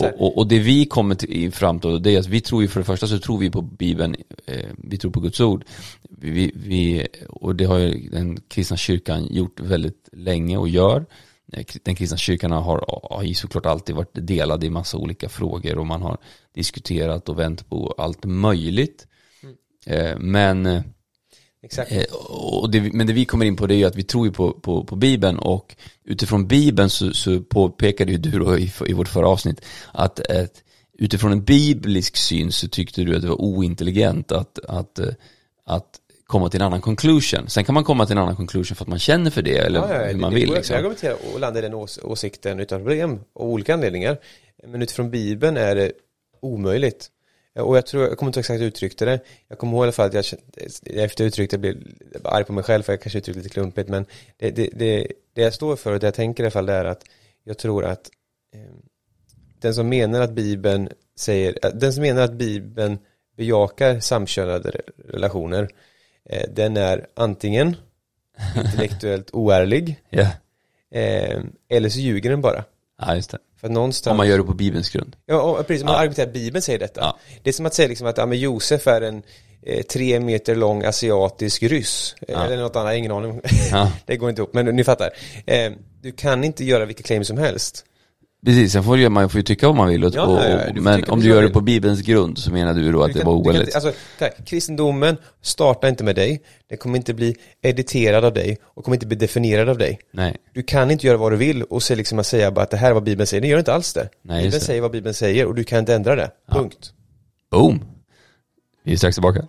[0.00, 2.68] och, och, och, det vi kommer till, fram till det är att vi tror ju
[2.68, 5.64] för det första så tror vi på Bibeln eh, Vi tror på Guds ord.
[6.10, 11.06] Vi, vi, Och det har ju den kristna kyrkan gjort väldigt länge och gör.
[11.52, 15.78] Eh, Den kristna kyrkan har, har ju såklart alltid varit delad i massa olika frågor
[15.78, 16.18] och man har
[16.54, 19.06] diskuterat och vänt på allt möjligt.
[19.42, 19.56] Mm.
[19.86, 20.82] eh, Men
[21.68, 21.92] Exakt.
[21.92, 24.26] Eh, och det, men det vi kommer in på det är ju att vi tror
[24.26, 28.72] ju på, på, på Bibeln och utifrån Bibeln så, så påpekade ju du då i,
[28.86, 30.64] i vårt förra avsnitt att ett,
[30.98, 35.00] utifrån en biblisk syn så tyckte du att det var ointelligent att, att,
[35.66, 37.48] att komma till en annan conclusion.
[37.48, 39.80] Sen kan man komma till en annan conclusion för att man känner för det eller
[39.80, 40.54] ja, ja, hur man det, vill.
[40.54, 40.74] Liksom.
[40.74, 44.18] Jag argumenterar och landar i den ås åsikten utan problem av olika anledningar.
[44.66, 45.92] Men utifrån Bibeln är det
[46.40, 47.10] omöjligt.
[47.58, 49.20] Och jag tror, jag kommer inte exakt uttryckte det.
[49.48, 50.24] Jag kommer ihåg i alla fall att jag
[50.84, 51.76] efter uttryckte jag blev
[52.24, 55.42] arg på mig själv för jag kanske uttryckte lite klumpigt men det, det, det, det
[55.42, 57.04] jag står för och det jag tänker i alla fall det är att
[57.44, 58.10] jag tror att
[58.54, 58.60] eh,
[59.60, 62.98] den som menar att Bibeln säger, eh, den som menar att Bibeln
[63.36, 65.68] bejakar samkönade relationer
[66.24, 67.76] eh, den är antingen
[68.56, 70.30] intellektuellt oärlig yeah.
[70.90, 72.64] eh, eller så ljuger den bara.
[72.98, 73.38] Ja, just det.
[73.60, 74.10] För någonstans...
[74.10, 75.16] Om man gör det på Bibelns grund.
[75.26, 75.84] Ja, och precis.
[75.84, 75.98] Man ja.
[75.98, 77.00] argumenterar att Bibeln säger detta.
[77.00, 77.18] Ja.
[77.42, 79.22] Det är som att säga liksom att ja, men Josef är en
[79.62, 82.14] eh, tre meter lång asiatisk ryss.
[82.28, 82.44] Ja.
[82.44, 83.40] Eller något annat, ingen aning.
[84.06, 85.10] Det går inte ihop, men ni fattar.
[85.46, 87.84] Eh, du kan inte göra vilka claim som helst.
[88.44, 90.04] Precis, sen får man får ju tycka vad man vill.
[90.04, 92.92] Och, ja, ja, ja, men om du gör det på Bibelns grund så menar du
[92.92, 93.74] då att du det var oärligt?
[93.74, 93.92] Alltså,
[94.46, 96.42] kristendomen startar inte med dig.
[96.68, 99.98] Den kommer inte bli editerad av dig och kommer inte bli definierad av dig.
[100.12, 100.36] Nej.
[100.54, 102.76] Du kan inte göra vad du vill och se liksom att säga bara att det
[102.76, 103.40] här är vad Bibeln säger.
[103.40, 104.08] Det gör inte alls det.
[104.22, 106.30] Nej, Bibeln säger vad Bibeln säger och du kan inte ändra det.
[106.52, 106.92] Punkt.
[107.50, 107.84] Boom.
[108.84, 109.48] Vi är strax tillbaka.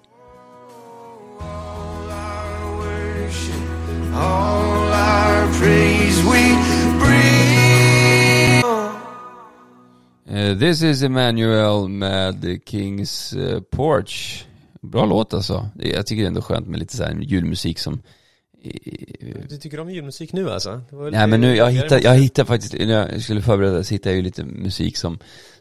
[10.32, 14.46] Uh, this is Emmanuel med Kings uh, Porch.
[14.82, 15.70] Bra låt alltså.
[15.76, 18.02] Jag tycker det är ändå skönt med lite så här julmusik som
[19.50, 20.82] Du tycker om julmusik nu alltså?
[21.12, 24.18] Nej men nu, jag hittar, jag hittar faktiskt, när jag skulle förbereda så hittade jag
[24.18, 25.20] ju lite musik som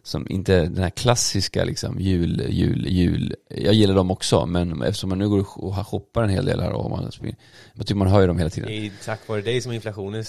[0.08, 3.34] som inte den här klassiska liksom jul, jul, jul.
[3.48, 6.72] Jag gillar dem också, men eftersom man nu går och shoppar en hel del här
[6.72, 7.36] och man springer,
[7.74, 8.68] jag tycker man hör ju dem hela tiden.
[8.68, 10.24] Det är tack vare dig som inflationen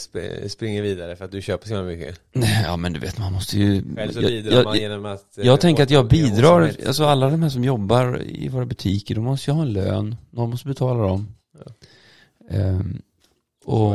[0.48, 2.20] springer vidare för att du köper så mycket.
[2.63, 3.96] Ja men du vet, man måste ju...
[3.96, 5.34] Själv så bidrar jag, man genom att...
[5.36, 9.15] Jag, jag tänker att jag bidrar, alltså alla de här som jobbar i våra butiker,
[9.15, 11.28] de måste ju ha en lön, någon måste betala dem.
[12.50, 12.58] Ja.
[12.58, 13.02] Um,
[13.65, 13.94] och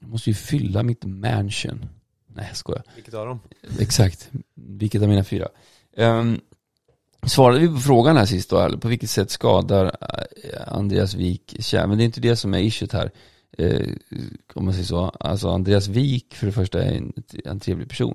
[0.00, 1.88] jag måste ju fylla mitt mansion.
[2.34, 2.82] Nej, jag skojar.
[2.94, 3.40] Vilket av dem?
[3.78, 4.30] Exakt.
[4.54, 5.48] Vilket av mina fyra?
[5.96, 6.40] Um,
[7.26, 11.56] svarade vi på frågan här sist då, eller på vilket sätt skadar eh, Andreas Wik
[11.58, 11.88] kärn?
[11.88, 13.10] Men det är inte det som är issuet här.
[13.58, 13.88] Eh,
[14.54, 15.04] om man säger så.
[15.20, 17.12] Alltså Andreas Wik för det första är en,
[17.44, 18.14] en trevlig person.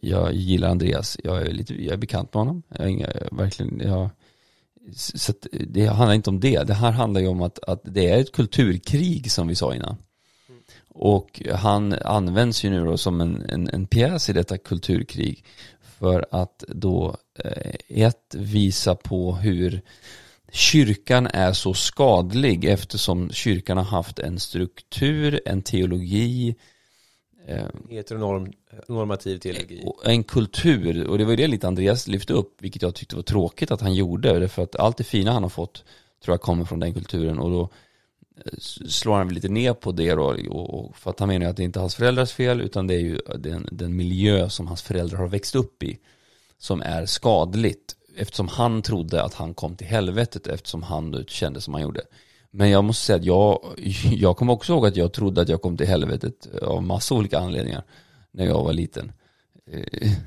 [0.00, 2.62] Jag gillar Andreas, jag är, lite, jag är bekant med honom.
[2.68, 4.10] Jag inga, verkligen, jag,
[4.96, 6.62] så det handlar inte om det.
[6.62, 9.96] Det här handlar ju om att, att det är ett kulturkrig som vi sa innan.
[10.94, 15.44] Och han används ju nu då som en, en, en pjäs i detta kulturkrig
[15.98, 19.80] för att då eh, ett visa på hur
[20.52, 26.54] kyrkan är så skadlig eftersom kyrkan har haft en struktur, en teologi
[27.46, 29.84] eh, Heteronormativ teologi.
[30.04, 33.22] En kultur, och det var ju det lite Andreas lyfte upp, vilket jag tyckte var
[33.22, 35.84] tråkigt att han gjorde, för att allt det fina han har fått
[36.24, 37.70] tror jag kommer från den kulturen och då
[38.88, 41.78] slår han lite ner på det då, och, för att han menar att det inte
[41.78, 45.28] är hans föräldrars fel utan det är ju den, den miljö som hans föräldrar har
[45.28, 45.98] växt upp i
[46.58, 51.74] som är skadligt eftersom han trodde att han kom till helvetet eftersom han kände som
[51.74, 52.00] han gjorde.
[52.50, 53.58] Men jag måste säga att jag,
[54.12, 57.38] jag kommer också ihåg att jag trodde att jag kom till helvetet av massa olika
[57.38, 57.82] anledningar
[58.30, 59.12] när jag var liten.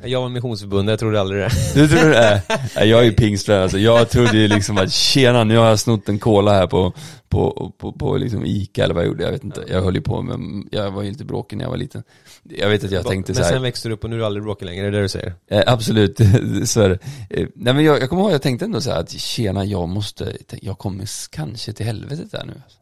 [0.03, 1.49] Jag var missionsförbundet, jag trodde aldrig det.
[1.73, 2.41] Du tror det?
[2.75, 3.77] Jag är ju pingstvän alltså.
[3.77, 6.93] Jag trodde ju liksom att tjena, nu har jag snott en cola här på,
[7.29, 9.63] på, på, på liksom Ica eller vad jag gjorde, jag vet inte.
[9.67, 12.03] Jag höll ju på med, jag var ju lite bråkig när jag var liten.
[12.43, 13.49] Jag vet att jag tänkte så här.
[13.49, 15.03] Men sen växte du upp och nu är du aldrig bråkig längre, är det det
[15.03, 15.33] du säger?
[15.51, 16.17] Eh, absolut,
[16.65, 16.99] så är det.
[17.29, 19.89] Eh, nej men jag, jag kommer ihåg, jag tänkte ändå så här att tjena, jag
[19.89, 22.53] måste, jag kommer kanske till helvetet där nu.
[22.63, 22.77] Alltså.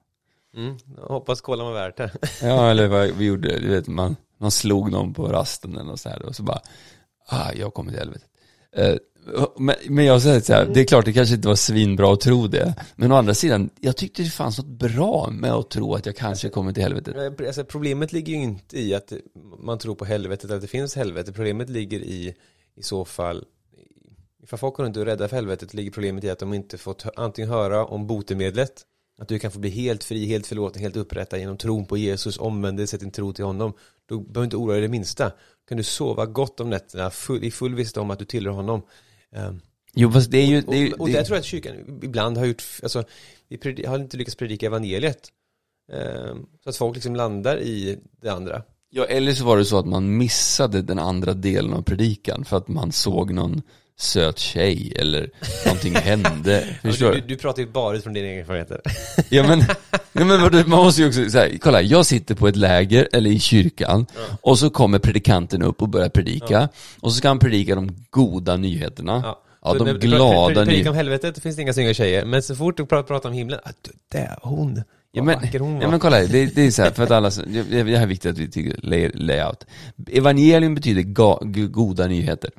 [0.55, 2.11] Mm, hoppas kolan var värt det.
[2.41, 6.09] ja, eller vad vi gjorde, du vet man man slog någon på rasten eller så
[6.09, 6.61] här och så bara,
[7.27, 8.29] ah, jag kommer till helvetet.
[8.75, 8.95] Eh,
[9.57, 12.19] men, men jag säger så här, det är klart det kanske inte var svinbra att
[12.19, 12.75] tro det.
[12.95, 16.15] Men å andra sidan, jag tyckte det fanns något bra med att tro att jag
[16.15, 17.41] kanske kommer till helvetet.
[17.41, 19.13] Alltså, problemet ligger ju inte i att
[19.59, 21.31] man tror på helvetet, att det finns helvete.
[21.31, 22.35] Problemet ligger i,
[22.75, 23.45] i så fall,
[24.43, 27.05] ifall folk går inte är rädda för helvetet, ligger problemet i att de inte fått
[27.15, 28.85] antingen höra om botemedlet,
[29.19, 32.37] att du kan få bli helt fri, helt förlåten, helt upprättad genom tron på Jesus,
[32.37, 33.73] omvändelse, din tro till honom.
[34.05, 35.31] Då behöver du inte oroa dig det minsta.
[35.69, 38.81] kan du sova gott om nätterna full, i full visshet om att du tillhör honom.
[39.35, 39.61] Um,
[39.93, 40.61] jo, fast det är ju...
[40.61, 43.03] Det är ju och, och, och där tror jag att kyrkan ibland har gjort, alltså,
[43.47, 45.29] vi har inte lyckats predika evangeliet.
[45.91, 48.63] Um, så att folk liksom landar i det andra.
[48.89, 52.57] Ja, eller så var det så att man missade den andra delen av predikan för
[52.57, 53.61] att man såg någon
[53.97, 55.29] söt tjej eller
[55.65, 56.67] någonting hände.
[56.81, 58.81] Förstår du, du, du pratar ju bara utifrån dina erfarenheter.
[59.29, 59.59] ja men,
[60.11, 63.39] ja, men man måste ju också säga, kolla jag sitter på ett läger eller i
[63.39, 64.37] kyrkan ja.
[64.41, 66.67] och så kommer predikanten upp och börjar predika ja.
[67.01, 69.21] och så ska han predika de goda nyheterna.
[69.23, 69.39] Ja.
[69.65, 70.89] Ja, de glada nyheterna.
[70.89, 72.25] Om helvetet, det finns inga snygga tjejer.
[72.25, 73.69] Men så fort du pratar om himlen, ah,
[74.11, 74.83] där hon.
[75.11, 77.83] Ja men, hon ja men kolla, det, det är så här, för att alla, det,
[77.83, 78.79] det här är viktigt att vi tycker
[79.17, 79.65] layout.
[80.11, 82.51] Evangelium betyder ga, goda nyheter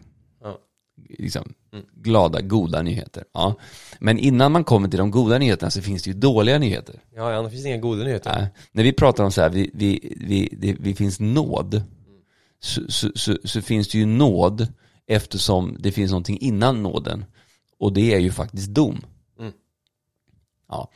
[1.08, 1.54] liksom,
[1.94, 3.24] glada, goda nyheter.
[3.32, 3.54] Ja.
[3.98, 7.00] Men innan man kommer till de goda nyheterna så finns det ju dåliga nyheter.
[7.16, 8.40] Ja, finns det inga goda nyheter.
[8.40, 8.46] Ja.
[8.72, 11.82] När vi pratar om så här, vi, vi, vi, det, vi finns nåd,
[12.60, 14.68] så, så, så, så, finns det ju nåd
[15.06, 17.24] eftersom det finns någonting innan nåden.
[17.78, 19.04] Och det är ju faktiskt dom.
[19.40, 19.52] Mm.
[20.68, 20.90] Ja.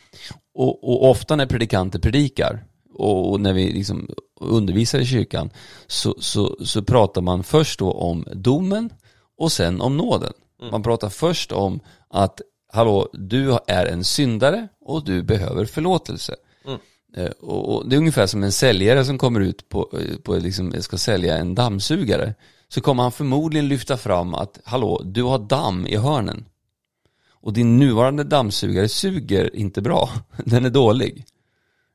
[0.54, 4.08] Och, och ofta när predikanter predikar, och när vi liksom
[4.40, 5.50] undervisar i kyrkan
[5.86, 8.90] så, så, så pratar man först då om domen
[9.38, 10.32] och sen om nåden.
[10.60, 10.70] Mm.
[10.70, 12.40] Man pratar först om att,
[12.72, 16.36] hallå, du är en syndare och du behöver förlåtelse.
[16.66, 16.78] Mm.
[17.16, 20.72] Eh, och, det är ungefär som en säljare som kommer ut på, eh, på liksom,
[20.80, 22.34] ska sälja en dammsugare.
[22.68, 26.44] Så kommer han förmodligen lyfta fram att, hallå, du har damm i hörnen.
[27.30, 30.10] Och din nuvarande dammsugare suger inte bra.
[30.44, 31.24] Den är dålig.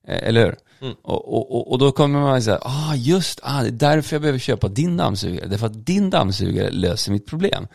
[0.08, 0.56] Eh, eller hur?
[0.83, 0.95] Mm.
[1.01, 4.39] Och, och, och då kommer man säga, ah just, ah, det är därför jag behöver
[4.39, 5.47] köpa din dammsugare.
[5.47, 7.67] Därför att din dammsugare löser mitt problem.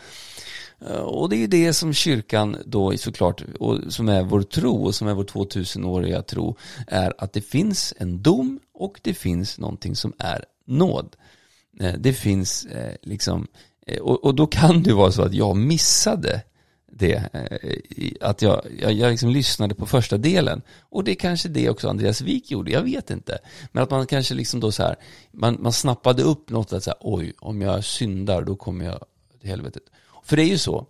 [0.87, 4.85] Eh, och det är ju det som kyrkan då såklart, och som är vår tro
[4.85, 9.59] och som är vår 2000-åriga tro, är att det finns en dom och det finns
[9.59, 11.17] någonting som är nåd.
[11.81, 13.47] Eh, det finns eh, liksom,
[14.01, 16.43] och, och då kan det vara så att jag missade
[16.99, 17.31] det.
[17.33, 20.63] Eh, att jag, jag, jag liksom lyssnade på första delen.
[20.81, 23.39] Och det är kanske det också Andreas Wik gjorde, jag vet inte.
[23.73, 24.97] Men att man kanske liksom då så här,
[25.33, 29.05] man, man snappade upp något att säga, oj, om jag syndar då kommer jag
[29.41, 29.83] till helvetet.
[30.25, 30.87] För det är ju så,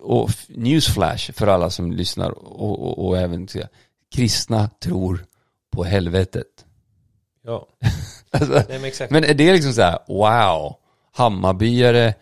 [0.00, 3.68] och newsflash för alla som lyssnar och, och, och även säga,
[4.14, 5.26] kristna tror
[5.70, 6.64] på helvetet.
[7.44, 7.68] Ja.
[8.30, 9.12] alltså, Nej, men, exakt.
[9.12, 10.76] men är det liksom så här, wow,
[11.12, 12.14] Hammarbyare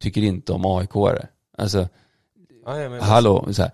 [0.00, 1.26] tycker inte om AIK-are.
[1.58, 1.88] Alltså,
[2.66, 3.72] ah, ja, hallå, så här.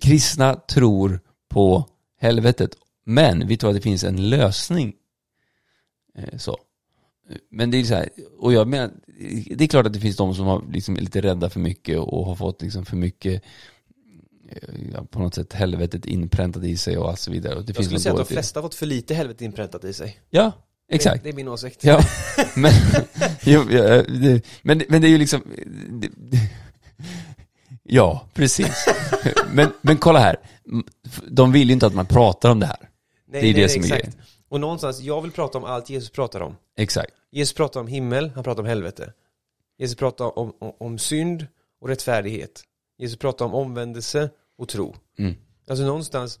[0.00, 1.84] Kristna tror på
[2.20, 2.70] helvetet,
[3.04, 4.94] men vi tror att det finns en lösning.
[6.18, 6.58] Eh, så.
[7.50, 8.08] Men det är så här,
[8.38, 8.90] och jag menar,
[9.56, 11.98] det är klart att det finns de som har liksom är lite rädda för mycket
[11.98, 13.42] och har fått liksom för mycket
[14.92, 17.54] ja, på något sätt helvetet inpräntat i sig och så vidare.
[17.54, 19.84] Och det jag finns skulle säga att de flesta har fått för lite helvetet inpräntat
[19.84, 20.20] i sig.
[20.30, 20.52] Ja,
[20.90, 21.22] exakt.
[21.22, 21.84] Det, det är min åsikt.
[21.84, 22.00] Ja,
[22.56, 22.72] men,
[23.44, 25.42] jo, ja, det, men, men det är ju liksom,
[25.90, 26.10] det,
[27.88, 28.86] ja, precis.
[29.52, 30.36] men, men kolla här,
[31.28, 32.88] de vill ju inte att man pratar om det här.
[33.28, 34.00] Nej, det är nej, det som exakt.
[34.00, 34.22] är grejen.
[34.48, 36.56] Och någonstans, jag vill prata om allt Jesus pratar om.
[36.76, 37.12] Exakt.
[37.30, 39.12] Jesus pratar om himmel, han pratar om helvete.
[39.78, 41.46] Jesus pratar om, om, om synd
[41.80, 42.62] och rättfärdighet.
[42.98, 44.96] Jesus pratar om omvändelse och tro.
[45.18, 45.34] Mm.
[45.68, 46.40] Alltså någonstans,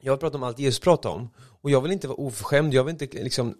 [0.00, 1.30] jag vill prata om allt Jesus pratar om.
[1.38, 3.54] Och jag vill inte vara oförskämd, jag vill inte liksom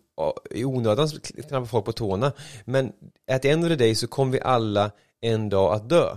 [0.51, 1.09] i onödan
[1.49, 2.33] knappa folk på tårna.
[2.65, 2.93] Men
[3.31, 4.91] at the end of the day så kommer vi alla
[5.21, 6.17] en dag att dö.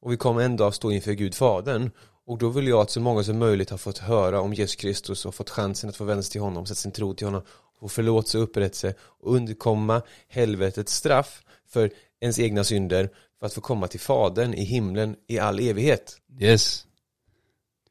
[0.00, 1.90] Och vi kommer en dag stå inför Gud Fadern.
[2.26, 5.26] Och då vill jag att så många som möjligt har fått höra om Jesus Kristus
[5.26, 7.42] och fått chansen att få vända sig till honom, sätta sin tro till honom,
[7.80, 13.60] få förlåtelse och upprättelse och undkomma helvetets straff för ens egna synder för att få
[13.60, 16.16] komma till Fadern i himlen i all evighet.
[16.40, 16.86] Yes.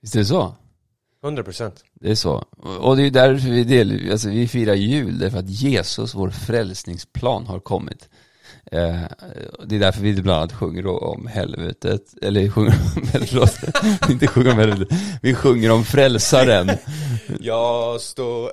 [0.02, 0.56] Visst är det så?
[1.24, 2.46] 100% Det är så.
[2.80, 7.46] Och det är därför vi, del, alltså vi firar jul, därför att Jesus, vår frälsningsplan,
[7.46, 8.10] har kommit.
[8.72, 9.02] Eh,
[9.66, 13.58] det är därför vi bland annat sjunger om helvetet, eller sjunger om, förlåt,
[14.10, 16.72] inte sjunger om helvetet, vi sjunger om frälsaren.
[17.40, 18.50] Jag står...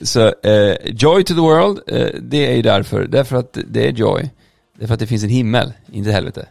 [0.04, 3.92] så, eh, Joy to the world, eh, det är ju därför, därför att det är
[3.92, 4.30] joy.
[4.78, 6.46] Därför att det finns en himmel, inte helvete.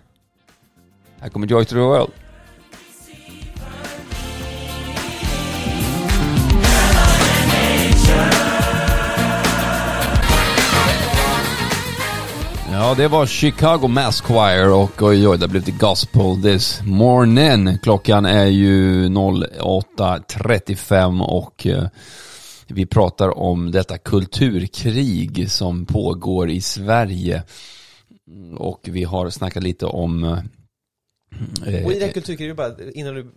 [1.19, 2.12] Här kommer Joy to the world.
[12.82, 17.78] Ja, det var Chicago Mass Choir och oj, oj, det blev till Gospel this morning.
[17.84, 21.88] Klockan är ju 08.35 och eh,
[22.68, 27.44] vi pratar om detta kulturkrig som pågår i Sverige.
[28.58, 30.24] Och vi har snackat lite om...
[30.24, 30.39] Eh,
[31.86, 33.32] och i det här kulturkriget, bara innan du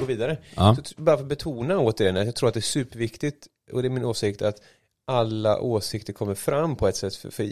[0.00, 0.76] går vidare, ja.
[0.96, 4.04] bara för att betona återigen, jag tror att det är superviktigt, och det är min
[4.04, 4.62] åsikt, att
[5.06, 7.44] alla åsikter kommer fram på ett sätt, för, för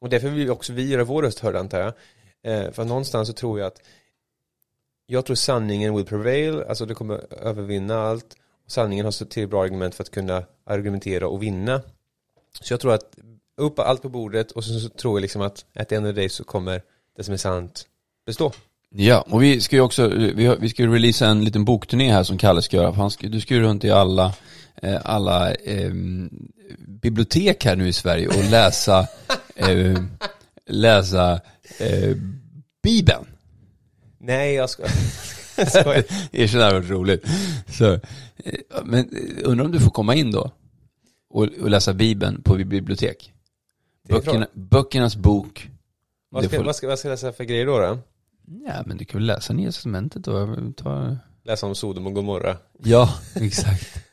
[0.00, 1.92] och därför vill också vi göra vår röst hörd antar jag.
[2.42, 3.82] Eh, för någonstans så tror jag att
[5.06, 8.36] jag tror sanningen will prevail, alltså det kommer övervinna allt.
[8.64, 11.82] Och sanningen har så till bra argument för att kunna argumentera och vinna.
[12.60, 13.16] Så jag tror att
[13.56, 16.14] upp allt på bordet och så, så tror jag liksom att at the end of
[16.14, 16.82] the day så kommer
[17.16, 17.86] det som är sant
[18.26, 18.52] bestå.
[18.94, 22.22] Ja, och vi ska ju också, vi, har, vi ska releasa en liten bokturné här
[22.22, 22.92] som Kalle ska göra.
[22.92, 24.32] Han ska, du ska ju runt i alla,
[24.82, 25.92] eh, alla eh,
[26.78, 29.08] bibliotek här nu i Sverige och läsa,
[29.56, 30.02] eh,
[30.66, 31.40] läsa
[31.78, 32.16] eh,
[32.82, 33.26] Bibeln.
[34.18, 34.82] Nej, jag ska...
[36.32, 37.26] Erkänn det här var roligt.
[37.68, 38.00] Så, eh,
[38.84, 39.10] men
[39.44, 40.50] undrar om du får komma in då
[41.30, 43.32] och, och läsa Bibeln på bibliotek?
[44.08, 45.70] Böckerna, böckernas bok.
[46.30, 46.64] Vad ska, får...
[46.64, 47.78] vad, ska, vad ska jag läsa för grejer då?
[47.78, 47.98] då?
[48.66, 50.56] Ja, men du kan väl läsa Nya Testamentet då?
[50.76, 51.16] Ta...
[51.44, 52.56] Läsa om Sodom och Gomorra.
[52.78, 54.05] Ja, exakt.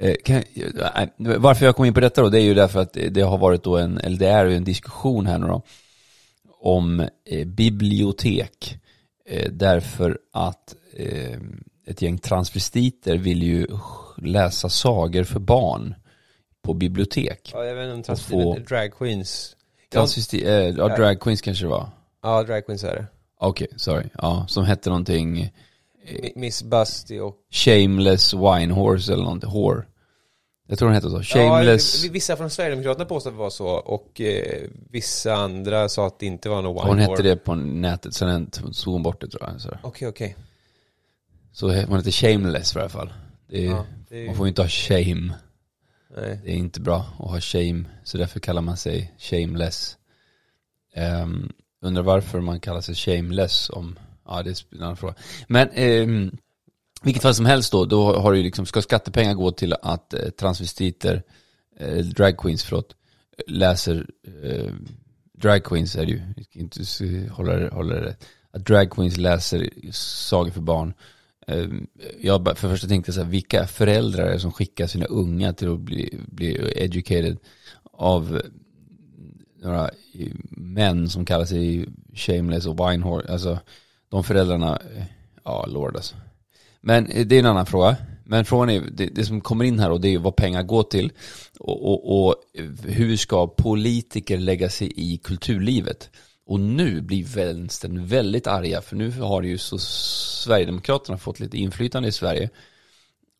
[0.00, 0.42] Eh, kan,
[1.16, 3.62] varför jag kom in på detta då, det är ju därför att det har varit
[3.62, 5.62] då en, eller det är ju en diskussion här nu då,
[6.60, 8.78] om eh, bibliotek.
[9.26, 11.38] Eh, därför att eh,
[11.86, 13.66] ett gäng transvestiter vill ju
[14.16, 15.94] läsa sagor för barn
[16.62, 17.50] på bibliotek.
[17.54, 19.56] Ja, jag vet inte om transvestiter, drag queens.
[19.92, 21.88] Transvesti, eh, ja, drag queens kanske det var.
[22.22, 23.06] Ja, drag queens är det.
[23.38, 24.08] Okej, okay, sorry.
[24.14, 25.52] Ja, som hette någonting
[26.34, 29.84] Miss Busty och Shameless Wine Horse eller någonting, Whore.
[30.68, 33.66] Jag tror den hette så, Shameless ja, Vissa från Sverigedemokraterna påstod att det var så
[33.66, 37.54] och eh, vissa andra sa att det inte var någon Wine Hon hette det på
[37.54, 39.52] nätet, sen tog hon bort det tror jag.
[39.52, 40.08] Okej, okej.
[40.08, 40.34] Okay, okay.
[41.52, 43.12] Så hon heter Shameless i alla fall.
[43.48, 44.26] Är, ja, är...
[44.26, 45.34] Man får ju inte ha shame.
[46.16, 46.40] Nej.
[46.44, 49.96] Det är inte bra att ha shame, så därför kallar man sig shameless.
[50.96, 53.98] Um, Undrar varför man kallar sig shameless om
[54.30, 55.14] Ja, det är en annan fråga.
[55.48, 56.30] Men eh,
[57.02, 60.30] vilket fall som helst då, då har du liksom, ska skattepengar gå till att eh,
[60.30, 61.22] transvestiter,
[61.76, 62.96] eh, drag queens förlåt,
[63.46, 64.06] läser
[64.42, 64.72] eh,
[65.32, 68.16] drag queens är det ju, ska inte hålla, hålla det
[68.50, 70.94] Att drag queens läser sagor för barn.
[71.46, 71.66] Eh,
[72.20, 75.72] jag för första tänkte så här, vilka föräldrar är det som skickar sina unga till
[75.72, 77.38] att bli, bli educated
[77.92, 78.42] av
[79.62, 83.32] några eh, män som kallar sig shameless och winehorse.
[83.32, 83.58] Alltså
[84.10, 84.78] de föräldrarna,
[85.44, 86.14] ja lord alltså.
[86.80, 87.96] Men det är en annan fråga.
[88.24, 90.82] Men frågan är, det, det, som kommer in här och det är vad pengar går
[90.82, 91.12] till.
[91.58, 92.34] Och, och, och,
[92.84, 96.10] hur ska politiker lägga sig i kulturlivet?
[96.46, 102.08] Och nu blir vänstern väldigt arga, för nu har ju så Sverigedemokraterna fått lite inflytande
[102.08, 102.50] i Sverige.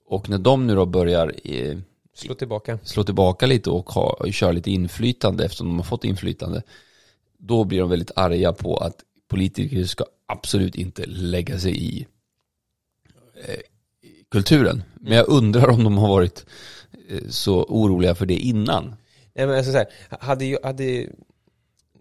[0.06, 1.78] Och när de nu då börjar eh,
[2.14, 6.04] slå tillbaka, slå tillbaka lite och, ha, och köra lite inflytande eftersom de har fått
[6.04, 6.62] inflytande,
[7.38, 8.96] då blir de väldigt arga på att
[9.28, 12.06] politiker ska absolut inte lägga sig i
[13.44, 13.60] eh,
[14.30, 14.82] kulturen.
[15.00, 16.46] Men jag undrar om de har varit
[17.08, 18.96] eh, så oroliga för det innan.
[19.34, 19.88] Nej men alltså så här,
[20.20, 21.06] hade, hade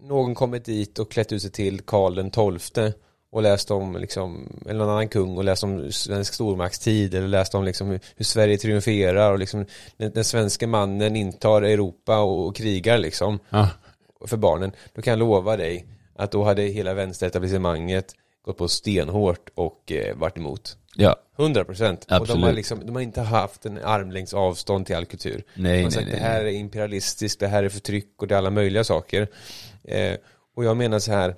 [0.00, 2.92] någon kommit dit och klätt ut sig till Karl den tolfte
[3.32, 7.54] och läst om, liksom, eller någon annan kung och läst om svensk stormaktstid eller läst
[7.54, 9.66] om liksom hur Sverige triumferar och liksom
[9.96, 13.68] den, den svenska mannen intar Europa och, och krigar liksom ja.
[14.26, 14.72] för barnen.
[14.94, 18.14] Då kan jag lova dig att då hade hela vänsteretablissemanget
[18.50, 20.76] gått på stenhårt och eh, varit emot.
[20.96, 21.16] Ja.
[21.38, 22.06] 100 procent.
[22.20, 25.42] Och de har, liksom, de har inte haft en armlängds avstånd till all kultur.
[25.54, 28.34] Nej, de har sagt nej, det här är imperialistiskt, det här är förtryck och det
[28.34, 29.28] är alla möjliga saker.
[29.84, 30.14] Eh,
[30.56, 31.34] och jag menar så här.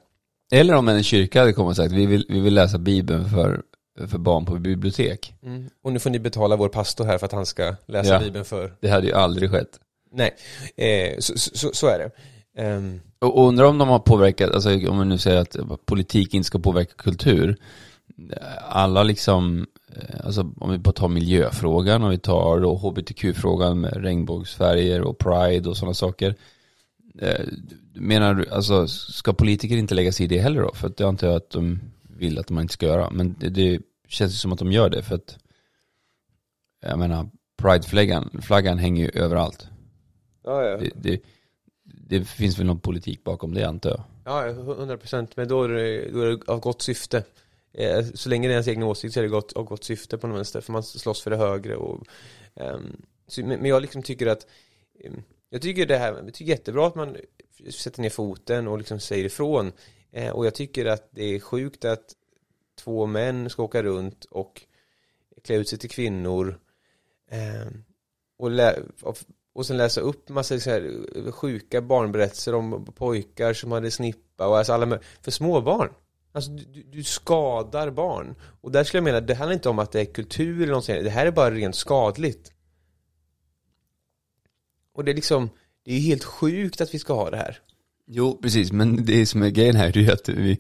[0.53, 3.63] Eller om en kyrka hade kommit och sagt, vi vill, vi vill läsa Bibeln för,
[4.09, 5.35] för barn på bibliotek.
[5.43, 5.71] Mm.
[5.83, 8.19] Och nu får ni betala vår pastor här för att han ska läsa ja.
[8.19, 8.75] Bibeln för.
[8.81, 9.79] Det hade ju aldrig skett.
[10.15, 10.35] Nej,
[10.77, 12.11] eh, så, så, så, är det.
[12.59, 13.01] Um...
[13.19, 16.59] Och undrar om de har påverkat, alltså om man nu säger att politik inte ska
[16.59, 17.57] påverka kultur.
[18.69, 24.05] Alla liksom, eh, alltså om vi bara tar miljöfrågan, och vi tar då hbtq-frågan med
[24.05, 26.35] regnbågsfärger och pride och sådana saker.
[27.19, 27.47] Eh,
[27.95, 30.73] menar du, alltså ska politiker inte lägga sig i det heller då?
[30.75, 33.11] För att det antar jag att de vill att man inte ska göra.
[33.11, 35.39] Men det, det känns ju som att de gör det för att
[36.83, 39.69] jag menar, prideflaggan flaggan hänger ju överallt.
[40.45, 40.77] Ja, ja.
[40.77, 41.21] Det, det,
[42.19, 44.03] det, finns väl någon politik bakom det antar jag.
[44.25, 45.37] Ja, 100 procent.
[45.37, 47.25] Men då är, det, då är det av gott syfte.
[47.73, 50.19] Eh, så länge det är ens egen åsikt så är det gott, av gott syfte
[50.19, 50.61] på något vänster.
[50.61, 51.77] För man slåss för det högre.
[51.77, 52.07] Och,
[52.55, 54.47] um, så, men jag liksom tycker att
[55.05, 57.17] ehm, jag tycker det här, jag tycker jättebra att man
[57.71, 59.73] sätter ner foten och liksom säger ifrån.
[60.11, 62.15] Eh, och jag tycker att det är sjukt att
[62.79, 64.63] två män ska åka runt och
[65.45, 66.59] klä ut sig till kvinnor
[67.31, 67.85] ehm,
[68.39, 69.19] och, lä- och,
[69.55, 74.47] och sen läsa upp massa så här, eh, sjuka barnberättelser om pojkar som hade snippa
[74.47, 75.91] och alltså alla för småbarn.
[76.33, 78.35] Alltså du, du, skadar barn.
[78.61, 81.05] Och där skulle jag mena, det handlar inte om att det är kultur eller någonting,
[81.05, 82.53] det här är bara rent skadligt.
[84.95, 85.51] Och det är liksom,
[85.85, 87.59] det är ju helt sjukt att vi ska ha det här.
[88.07, 90.59] Jo, precis, men det som är grejen här är ju att vi,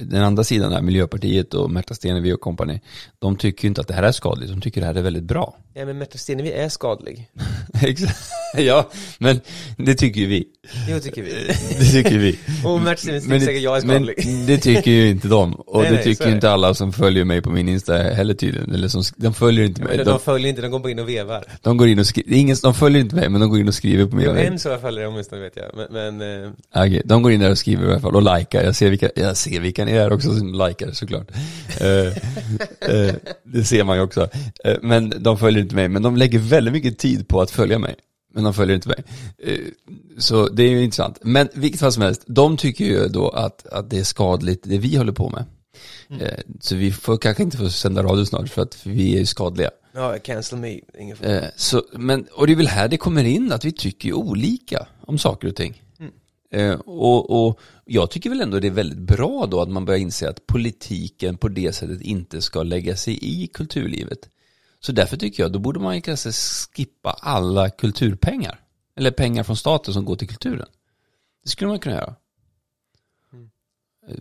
[0.00, 2.80] den andra sidan där, Miljöpartiet och Märta Stenevi och kompani,
[3.18, 5.24] de tycker ju inte att det här är skadligt, de tycker det här är väldigt
[5.24, 5.56] bra.
[5.74, 7.28] Ja, men Märta Stenevi är skadlig.
[8.56, 9.40] Ja, men
[9.76, 10.44] det tycker ju vi.
[10.88, 11.30] Jo, tycker vi.
[11.78, 12.38] det tycker vi.
[12.64, 14.14] och Märta Stenevi tycker säkert jag är skadlig.
[14.26, 15.54] Men det tycker ju inte de.
[15.54, 18.34] Och nej, det nej, tycker ju inte alla som följer mig på min Insta heller
[18.34, 18.74] tydligen.
[18.74, 19.96] Eller som, de följer inte mig.
[19.96, 21.44] Ja, de, de, följer inte, de går bara in och vevar.
[21.60, 23.74] De går in och skriver, ingen, de följer inte mig, men de går in och
[23.74, 25.64] skriver på min Jo, en så jag följer åtminstone vet jag.
[25.76, 26.50] Men, men eh...
[26.70, 28.62] okay, de går in där och skriver i alla fall och likar.
[28.62, 31.30] Jag ser vilka, jag ser vilka ni är också som likar såklart.
[31.80, 32.06] uh,
[32.94, 34.20] uh, det ser man ju också.
[34.66, 37.78] Uh, men de följer inte mig, men de lägger väldigt mycket tid på att följa
[37.78, 37.94] mig.
[38.34, 39.04] Men de följer inte mig.
[40.18, 41.18] Så det är ju intressant.
[41.22, 44.78] Men vilket fall som helst, de tycker ju då att, att det är skadligt det
[44.78, 45.44] vi håller på med.
[46.10, 46.34] Mm.
[46.60, 49.70] Så vi får kanske inte få sända radio snart för att vi är ju skadliga.
[49.94, 51.16] Ja, cancel me, ingen
[51.56, 55.18] så, men, Och det är väl här det kommer in att vi tycker olika om
[55.18, 55.82] saker och ting.
[56.52, 56.80] Mm.
[56.80, 60.28] Och, och jag tycker väl ändå det är väldigt bra då att man börjar inse
[60.28, 64.28] att politiken på det sättet inte ska lägga sig i kulturlivet.
[64.80, 68.60] Så därför tycker jag, då borde man kanske skippa alla kulturpengar.
[68.96, 70.68] Eller pengar från staten som går till kulturen.
[71.44, 72.14] Det skulle man kunna göra.
[73.32, 73.50] Mm.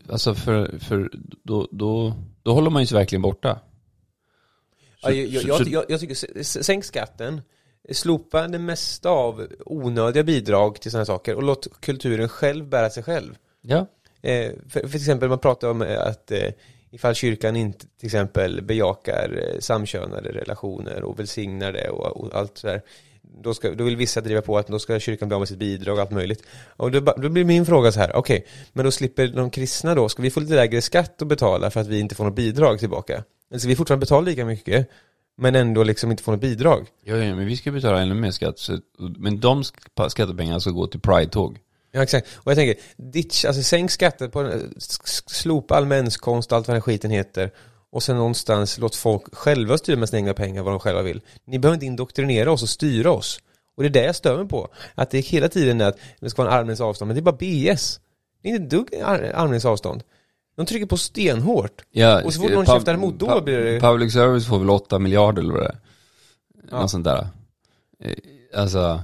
[0.10, 1.10] Alltså för, för
[1.44, 2.13] då, då,
[2.44, 3.60] då håller man ju sig verkligen borta.
[5.02, 7.41] Så, ja, jag, jag, jag, jag tycker, sänk skatten,
[7.93, 13.04] slopa det mesta av onödiga bidrag till sådana saker och låt kulturen själv bära sig
[13.04, 13.37] själv.
[13.62, 13.87] Ja.
[14.21, 16.50] Eh, för, för exempel, man pratar om att eh,
[16.92, 22.58] ifall kyrkan inte till exempel bejakar eh, samkönade relationer och välsignar det och, och allt
[22.58, 22.81] sådär.
[23.21, 25.58] Då, ska, då vill vissa driva på att då ska kyrkan bli av med sitt
[25.58, 26.44] bidrag och allt möjligt.
[26.67, 29.96] Och då, då blir min fråga så här, okej, okay, men då slipper de kristna
[29.96, 32.35] då, ska vi få lite lägre skatt att betala för att vi inte får något
[32.35, 33.23] bidrag tillbaka?
[33.50, 34.87] Eller ska vi fortfarande betala lika mycket,
[35.42, 36.87] men ändå liksom inte få något bidrag?
[37.04, 39.63] Ja, ja men vi ska betala ännu mer skatt, så, men de
[40.10, 41.60] skattepengarna ska gå till Pride-tåg.
[41.92, 44.52] Ja exakt, och jag tänker, ditch, alltså sänk skatter på,
[45.27, 47.52] slopa all menskonst och allt vad den skiten heter
[47.92, 51.21] och sen någonstans låt folk själva styra med sina egna pengar vad de själva vill.
[51.46, 53.39] Ni behöver inte indoktrinera oss och styra oss.
[53.77, 54.67] Och det är det jag stör mig på.
[54.96, 57.31] Att det hela tiden är att det ska vara en armlängds avstånd, men det är
[57.31, 58.00] bara BS.
[58.42, 59.02] Det är inte ett dugg
[59.33, 60.04] armlängds avstånd.
[60.62, 61.81] De trycker på stenhårt.
[61.91, 63.79] Ja, och så fort någon käftar emot då blir det...
[63.79, 65.77] Public service får väl 8 miljarder eller vad det är.
[66.71, 66.81] Ja.
[66.81, 67.27] Något sånt där.
[67.99, 68.13] Eh,
[68.55, 69.01] alltså,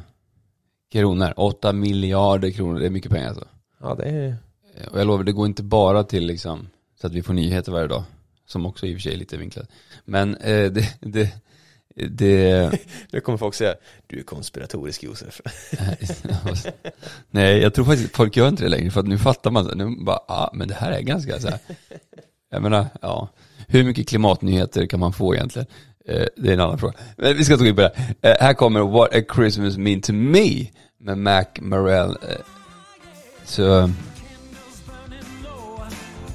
[0.92, 1.34] kronor.
[1.38, 3.48] 8 miljarder kronor, det är mycket pengar alltså.
[3.82, 4.36] Ja, det är...
[4.76, 6.70] Eh, och jag lovar, det går inte bara till liksom,
[7.02, 8.04] så att vi får nyheter varje dag.
[8.48, 9.70] Som också i och för sig är lite vinklat.
[10.06, 11.32] Men eh, det, det,
[12.10, 12.72] det...
[13.12, 13.76] Nu kommer folk säga,
[14.08, 15.42] du är konspiratorisk Josef.
[17.32, 20.06] Nej, jag tror faktiskt folk gör inte det längre för att nu fattar man, nu
[20.06, 21.60] bara, ah, men det här är ganska så här.
[22.52, 23.30] Jag menar, ja,
[23.68, 25.68] hur mycket klimatnyheter kan man få egentligen?
[26.08, 26.94] Eh, det är en annan fråga.
[27.18, 28.16] Men vi ska ta in på det.
[28.22, 30.68] Eh, här kommer What a Christmas Mean to Me
[31.00, 32.10] med Mac Morell.
[32.10, 32.38] Eh,
[33.46, 33.90] så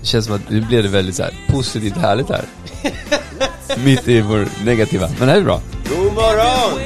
[0.02, 2.44] det känns som att nu blev det väldigt så här positivt härligt här.
[3.84, 5.08] Mitt i vår negativa.
[5.08, 5.60] Men det här är bra.
[5.88, 6.80] God morgon!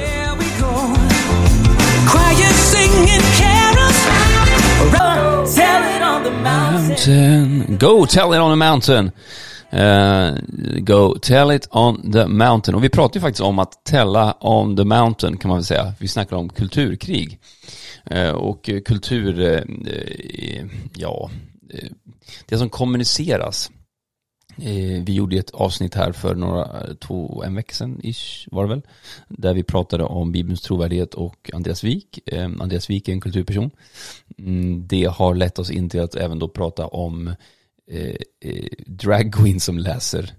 [6.43, 7.77] Mountain.
[7.77, 9.11] Go tell it on the mountain.
[9.73, 10.37] Uh,
[10.79, 12.75] go tell it on the mountain.
[12.75, 15.93] Och vi pratar ju faktiskt om att tella on the mountain kan man väl säga.
[15.99, 17.39] Vi snackar om kulturkrig.
[18.11, 20.65] Uh, och kultur, uh,
[20.95, 21.29] ja,
[21.69, 21.89] Eh,
[22.45, 23.71] det som kommuniceras.
[24.57, 28.69] Eh, vi gjorde ett avsnitt här för några, två, en vecka sedan ish, var det
[28.69, 28.81] väl.
[29.29, 32.19] Där vi pratade om Bibelns trovärdighet och Andreas Wik.
[32.25, 33.71] Eh, Andreas Wik är en kulturperson.
[34.37, 37.35] Mm, det har lett oss in till att även då prata om
[38.41, 40.33] dragqueen drag queen som läser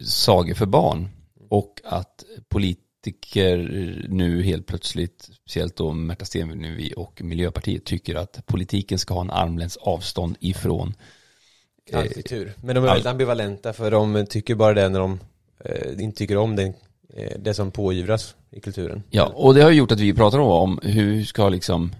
[0.00, 1.08] sagor för barn.
[1.50, 8.46] Och att polit politiker nu helt plötsligt, speciellt då Märta Stenevi och Miljöpartiet, tycker att
[8.46, 10.94] politiken ska ha en armlängds avstånd ifrån
[11.90, 12.52] eh, All kultur.
[12.62, 15.20] Men de är väldigt ambivalenta för de tycker bara det när de
[15.64, 16.74] eh, inte tycker om den,
[17.14, 19.02] eh, det som pågivras i kulturen.
[19.10, 21.92] Ja, och det har gjort att vi pratar om hur ska liksom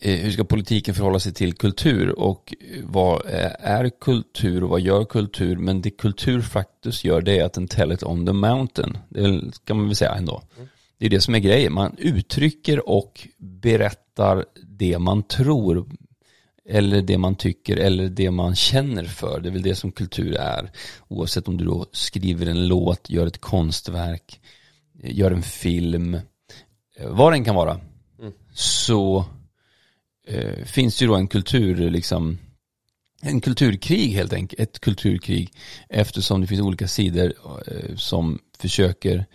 [0.00, 3.22] hur ska politiken förhålla sig till kultur och vad
[3.60, 5.56] är kultur och vad gör kultur?
[5.56, 8.98] Men det kultur faktiskt gör det är att den tell it on the mountain.
[9.08, 10.42] Det kan man väl säga ändå.
[10.98, 11.72] Det är det som är grejen.
[11.72, 15.86] Man uttrycker och berättar det man tror
[16.68, 19.40] eller det man tycker eller det man känner för.
[19.40, 20.70] Det är väl det som kultur är.
[21.08, 24.40] Oavsett om du då skriver en låt, gör ett konstverk,
[25.02, 27.80] gör en film, eh, vad den kan vara.
[28.20, 28.32] Mm.
[28.52, 29.24] Så
[30.28, 32.38] eh, finns ju då en kultur, liksom,
[33.22, 35.52] en kulturkrig helt enkelt, ett kulturkrig
[35.88, 37.32] eftersom det finns olika sidor
[37.66, 39.26] eh, som försöker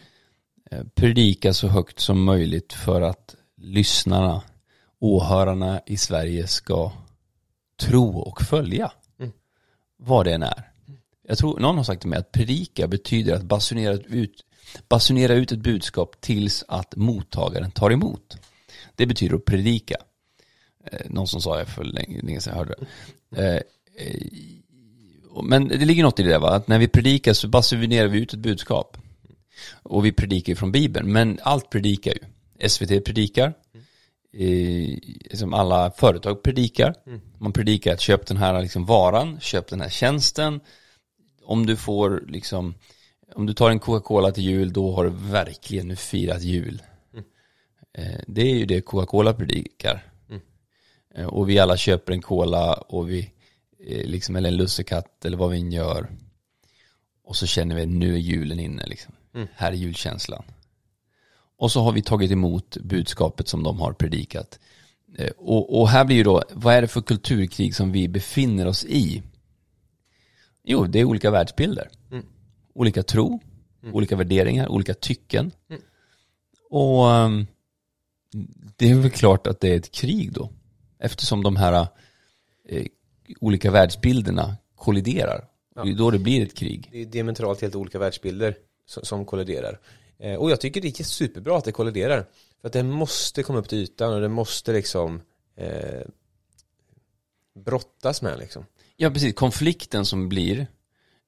[0.72, 4.42] eh, predika så högt som möjligt för att lyssnarna,
[5.00, 6.92] åhörarna i Sverige ska
[7.80, 9.32] tro och följa mm.
[9.98, 10.70] vad det än är.
[11.28, 14.46] Jag tror någon har sagt till mig att predika betyder att basunera ut,
[14.90, 18.38] basunera ut ett budskap tills att mottagaren tar emot.
[18.96, 19.96] Det betyder att predika.
[20.92, 22.76] Eh, någon som sa det för länge, länge sedan jag hörde
[23.30, 23.58] det.
[23.58, 23.62] Eh,
[25.44, 28.34] men det ligger något i det va, att när vi predikar så basunerar vi ut
[28.34, 28.98] ett budskap.
[29.84, 32.20] Och vi predikar från Bibeln, men allt predikar ju.
[32.70, 33.54] SVT predikar,
[34.34, 34.98] eh,
[35.34, 36.96] som alla företag predikar.
[37.38, 40.60] Man predikar att köp den här liksom varan, köp den här tjänsten.
[41.44, 42.76] Om du får liksom,
[43.36, 46.82] om du tar en Coca-Cola till jul, då har du verkligen firat jul.
[47.98, 50.13] Eh, det är ju det Coca-Cola predikar.
[51.16, 53.32] Eh, och vi alla köper en cola och vi,
[53.88, 56.10] eh, liksom, eller en lussekatt eller vad vi än gör.
[57.24, 59.14] Och så känner vi nu är julen inne liksom.
[59.36, 59.48] Mm.
[59.56, 60.44] Här är julkänslan.
[61.58, 64.60] Och så har vi tagit emot budskapet som de har predikat.
[65.18, 68.68] Eh, och, och, här blir ju då, vad är det för kulturkrig som vi befinner
[68.68, 69.24] oss i?
[70.64, 71.90] Jo, det är olika världsbilder.
[72.12, 72.26] Mm.
[72.74, 73.40] Olika tro,
[73.84, 73.96] mm.
[73.96, 75.52] olika värderingar, olika tycken.
[75.70, 75.82] Mm.
[76.70, 77.48] Och um,
[78.78, 80.50] det är väl klart att det är ett krig då.
[81.04, 81.88] Eftersom de här
[82.70, 82.86] eh,
[83.40, 85.46] olika världsbilderna kolliderar.
[85.76, 85.84] Ja.
[85.84, 86.90] Det är då det blir ett krig.
[86.92, 89.80] Det är diametralt helt olika världsbilder som, som kolliderar.
[90.20, 92.26] Eh, och jag tycker det är superbra att det kolliderar.
[92.62, 95.22] För att det måste komma upp till ytan och det måste liksom
[95.56, 96.02] eh,
[97.56, 98.66] brottas med liksom.
[98.96, 99.36] Ja, precis.
[99.36, 100.60] Konflikten som blir,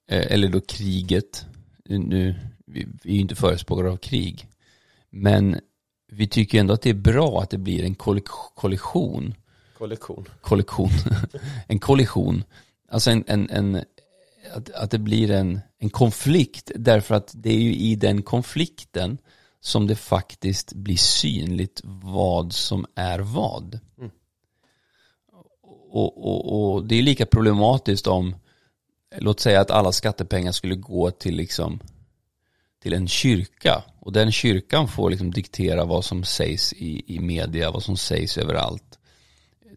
[0.08, 1.46] eh, eller då kriget,
[1.86, 4.48] nu, vi, vi är ju inte förespråkare av krig,
[5.10, 5.60] men
[6.12, 7.96] vi tycker ändå att det är bra att det blir en
[8.56, 9.36] kollision
[9.78, 10.28] Kollektion.
[10.42, 10.90] Kollektion.
[11.68, 12.44] en kollision.
[12.90, 13.84] Alltså en, en, en
[14.54, 19.18] att, att det blir en, en konflikt därför att det är ju i den konflikten
[19.62, 23.80] som det faktiskt blir synligt vad som är vad.
[23.98, 24.12] Mm.
[25.92, 28.36] och, och, och det är lika problematiskt om,
[29.18, 31.80] låt säga att alla skattepengar skulle gå till liksom
[32.82, 37.72] till en kyrka och den kyrkan får liksom diktera vad som sägs i, i media,
[37.72, 39.00] vad som sägs överallt.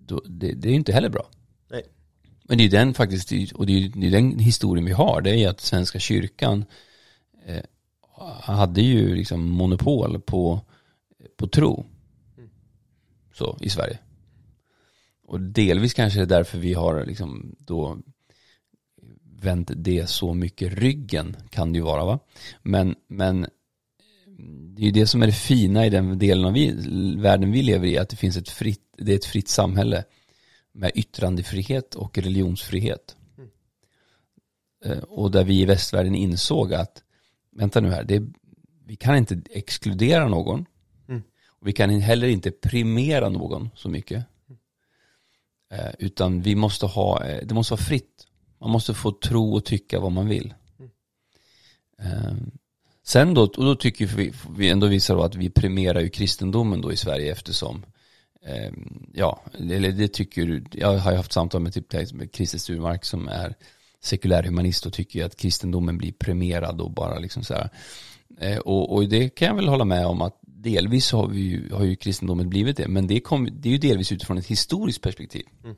[0.08, 1.30] Då, det, det är inte heller bra.
[1.70, 1.82] Nej.
[2.42, 5.30] Men det är den faktiskt, och det är, det är den historien vi har, det
[5.30, 6.64] är att Svenska kyrkan
[7.46, 7.62] eh,
[8.42, 10.60] hade ju liksom monopol på,
[11.36, 11.86] på tro.
[12.38, 12.50] Mm.
[13.34, 13.98] Så, i Sverige.
[15.26, 17.98] Och delvis kanske det är därför vi har liksom då
[19.40, 22.18] vänt det så mycket ryggen kan det ju vara va.
[22.62, 23.46] Men, men
[24.46, 26.74] det är ju det som är det fina i den delen av vi,
[27.18, 30.04] världen vi lever i, att det finns ett fritt, det är ett fritt samhälle
[30.72, 33.16] med yttrandefrihet och religionsfrihet.
[33.38, 33.50] Mm.
[34.84, 37.02] Eh, och där vi i västvärlden insåg att,
[37.52, 38.22] vänta nu här, det,
[38.86, 40.66] vi kan inte exkludera någon.
[41.08, 41.22] Mm.
[41.46, 44.24] Och vi kan heller inte primera någon så mycket.
[45.70, 45.94] Mm.
[45.98, 48.26] Utan vi måste ha, eh, det måste vara fritt.
[48.60, 50.54] Man måste få tro och tycka vad man vill.
[50.78, 50.90] Mm.
[53.08, 56.80] Sen då, och då tycker vi, vi ändå visar då att vi primerar ju kristendomen
[56.80, 57.84] då i Sverige eftersom
[59.12, 63.28] ja, eller det tycker jag har ju haft samtal med typ med Christer Sturmark som
[63.28, 63.54] är
[64.02, 67.70] sekulär humanist och tycker att kristendomen blir premierad och bara liksom så här.
[68.40, 71.72] Eh, och, och, det kan jag väl hålla med om att delvis har, vi ju,
[71.72, 75.02] har ju kristendomen blivit det, men det, kom, det är ju delvis utifrån ett historiskt
[75.02, 75.46] perspektiv.
[75.64, 75.76] Mm.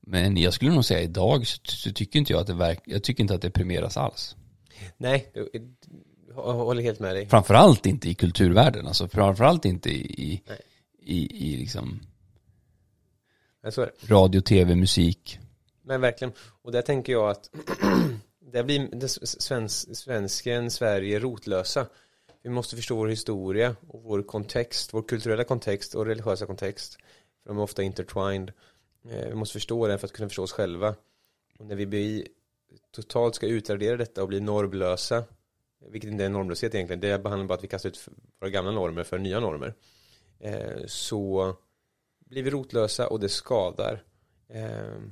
[0.00, 3.02] Men jag skulle nog säga idag så, så, tycker inte jag att det verk, jag
[3.02, 4.36] tycker inte att det premieras alls.
[4.96, 5.32] Nej,
[6.42, 7.26] håller helt med dig.
[7.26, 10.42] Framförallt inte i kulturvärlden, alltså framförallt inte i,
[11.02, 12.00] i, i liksom
[14.08, 15.38] radio, tv, musik.
[15.82, 16.32] Men verkligen,
[16.62, 17.50] och där tänker jag att
[18.52, 21.86] det blir det svensk, svensken, Sverige rotlösa.
[22.42, 26.98] Vi måste förstå vår historia och vår kontext, vår kulturella kontext och religiösa kontext.
[27.42, 28.52] För de är ofta intertwined.
[29.10, 30.94] Eh, vi måste förstå det för att kunna förstå oss själva.
[31.58, 32.26] Och när vi blir,
[32.94, 35.24] totalt ska utradera detta och bli normlösa,
[35.90, 38.08] vilket inte är normlöshet egentligen, det handlar bara att vi kastar ut
[38.40, 39.74] våra gamla normer för nya normer.
[40.40, 41.54] Eh, så
[42.26, 44.02] blir vi rotlösa och det skadar.
[44.48, 45.02] Eh,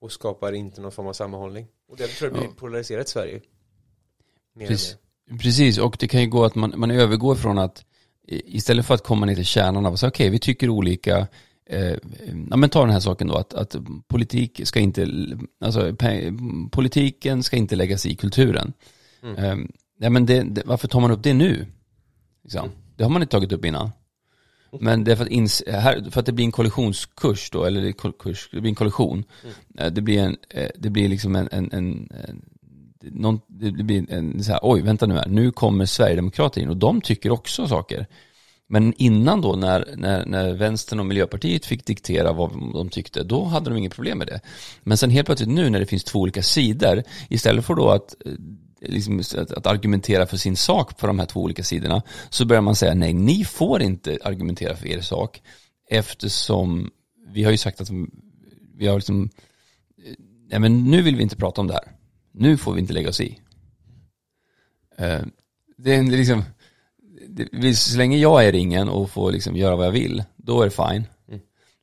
[0.00, 1.66] och skapar inte någon form av sammanhållning.
[1.88, 2.54] Och det tror jag blir ja.
[2.56, 3.40] polariserat Sverige.
[4.58, 4.96] Precis.
[5.40, 7.84] Precis, och det kan ju gå att man, man övergår från att
[8.28, 11.26] istället för att komma ner till kärnan av att säga okej, okay, vi tycker olika,
[11.66, 11.96] eh,
[12.50, 13.76] ja men ta den här saken då, att, att
[14.08, 15.08] politik ska inte,
[15.60, 15.96] alltså
[16.70, 18.72] politiken ska inte läggas i kulturen.
[19.22, 19.44] Mm.
[19.44, 19.66] Eh,
[19.98, 21.66] ja men det, det, varför tar man upp det nu?
[22.42, 22.70] Liksom?
[22.96, 23.90] Det har man inte tagit upp innan.
[24.80, 27.92] Men det är för att, ins, här, för att det blir en kollisionskurs då, eller
[27.92, 29.24] kurs, det blir en kollision.
[29.78, 29.94] Mm.
[29.94, 32.42] Det blir en, eh, det blir liksom en, en, en, en
[33.02, 36.76] någon, det blir en så här, oj vänta nu här, nu kommer Sverigedemokrater in och
[36.76, 38.06] de tycker också saker.
[38.66, 43.44] Men innan då när, när, när vänstern och miljöpartiet fick diktera vad de tyckte, då
[43.44, 44.40] hade de inget problem med det.
[44.82, 48.14] Men sen helt plötsligt nu när det finns två olika sidor, istället för då att
[48.26, 48.32] eh,
[48.88, 52.62] liksom, att, att, argumentera för sin sak på de här två olika sidorna så börjar
[52.62, 55.42] man säga nej, ni får inte argumentera för er sak
[55.90, 56.90] eftersom
[57.28, 57.90] vi har ju sagt att
[58.76, 59.30] vi har liksom,
[60.04, 60.14] eh,
[60.50, 61.92] nej men nu vill vi inte prata om det här.
[62.32, 63.38] Nu får vi inte lägga oss i.
[64.98, 65.20] Eh,
[65.76, 66.42] det är liksom,
[67.74, 70.64] så länge jag är i ringen och får liksom göra vad jag vill, då är
[70.64, 71.06] det fine.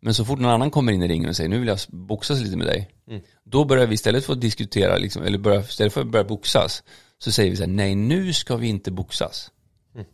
[0.01, 2.41] Men så fort någon annan kommer in i ringen och säger nu vill jag boxas
[2.41, 3.21] lite med dig, mm.
[3.43, 6.83] Då börjar vi istället för att diskutera, liksom, eller börja, istället för att börja boxas,
[7.17, 9.51] så säger vi så här, nej nu ska vi inte boxas.
[9.95, 10.05] Mm.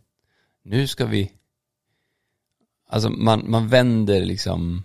[0.64, 1.32] Nu ska vi,
[2.88, 4.82] alltså man, man vänder liksom,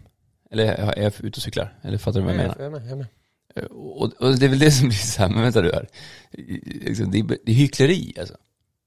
[0.52, 1.80] eller är jag ute och cyklar?
[1.82, 2.56] Eller fattar du vad jag menar?
[2.58, 3.08] Jag är med, jag är med.
[3.56, 5.88] Eh, och, och, det är väl det som blir så här, men vänta du här,
[6.86, 8.38] liksom, det, är, det är hyckleri alltså.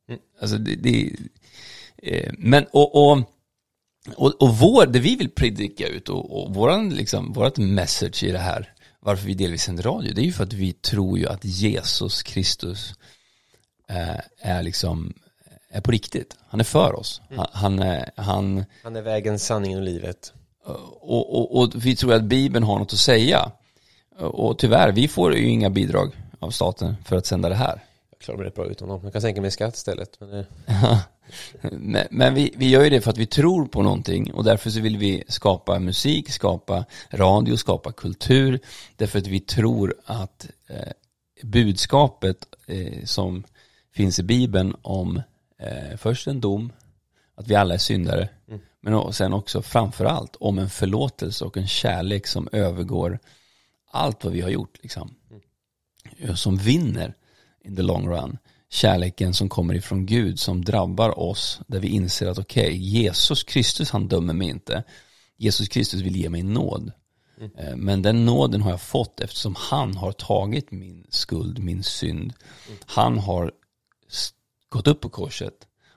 [0.08, 0.20] Mm.
[0.40, 1.12] Alltså det, det är,
[1.96, 3.35] eh, men och, och
[4.16, 8.32] och, och vår, det vi vill predika ut och, och våran, liksom, vårat message i
[8.32, 11.28] det här varför vi delvis sänder radio, det är ju för att vi tror ju
[11.28, 12.94] att Jesus Kristus
[13.88, 15.14] eh, är liksom
[15.70, 16.36] är på riktigt.
[16.48, 17.20] Han är för oss.
[17.30, 17.38] Mm.
[17.38, 20.32] Han, han, är, han, han är vägen, sanningen och livet.
[21.00, 23.50] Och, och, och, vi tror att Bibeln har något att säga.
[24.18, 27.84] Och tyvärr, vi får ju inga bidrag av staten för att sända det här.
[28.26, 29.00] Klarar mig rätt bra utan dem.
[29.02, 30.20] Jag kan sänka min skatt istället.
[30.20, 30.44] Men,
[31.70, 34.70] men, men vi, vi gör ju det för att vi tror på någonting och därför
[34.70, 38.60] så vill vi skapa musik, skapa radio, skapa kultur.
[38.96, 40.92] Därför att vi tror att eh,
[41.42, 43.44] budskapet eh, som
[43.94, 45.22] finns i Bibeln om
[45.58, 46.72] eh, först en dom,
[47.34, 48.60] att vi alla är syndare, mm.
[48.80, 53.18] men sen också framförallt om en förlåtelse och en kärlek som övergår
[53.90, 55.14] allt vad vi har gjort liksom.
[55.30, 56.36] Mm.
[56.36, 57.14] Som vinner
[57.66, 58.38] in the long run
[58.68, 63.42] kärleken som kommer ifrån Gud som drabbar oss där vi inser att okej, okay, Jesus
[63.42, 64.84] Kristus han dömer mig inte.
[65.36, 66.92] Jesus Kristus vill ge mig nåd.
[67.40, 67.80] Mm.
[67.80, 72.34] Men den nåden har jag fått eftersom han har tagit min skuld, min synd.
[72.68, 72.78] Mm.
[72.86, 73.52] Han har
[74.68, 75.54] gått upp på korset,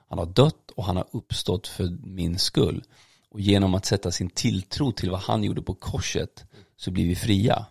[0.08, 2.84] han har dött och han har uppstått för min skull.
[3.30, 6.44] Och genom att sätta sin tilltro till vad han gjorde på korset
[6.76, 7.66] så blir vi fria.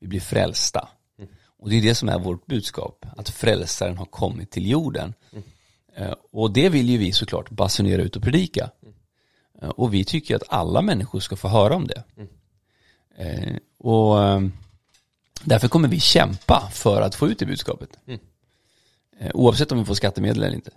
[0.00, 0.88] Vi blir frälsta.
[1.62, 5.14] Och det är det som är vårt budskap, att frälsaren har kommit till jorden.
[5.96, 6.14] Mm.
[6.32, 8.70] Och det vill ju vi såklart basunera ut och predika.
[8.82, 9.70] Mm.
[9.70, 12.04] Och vi tycker att alla människor ska få höra om det.
[13.16, 13.58] Mm.
[13.78, 14.16] Och
[15.44, 17.98] därför kommer vi kämpa för att få ut det budskapet.
[18.06, 18.20] Mm.
[19.34, 20.70] Oavsett om vi får skattemedel eller inte.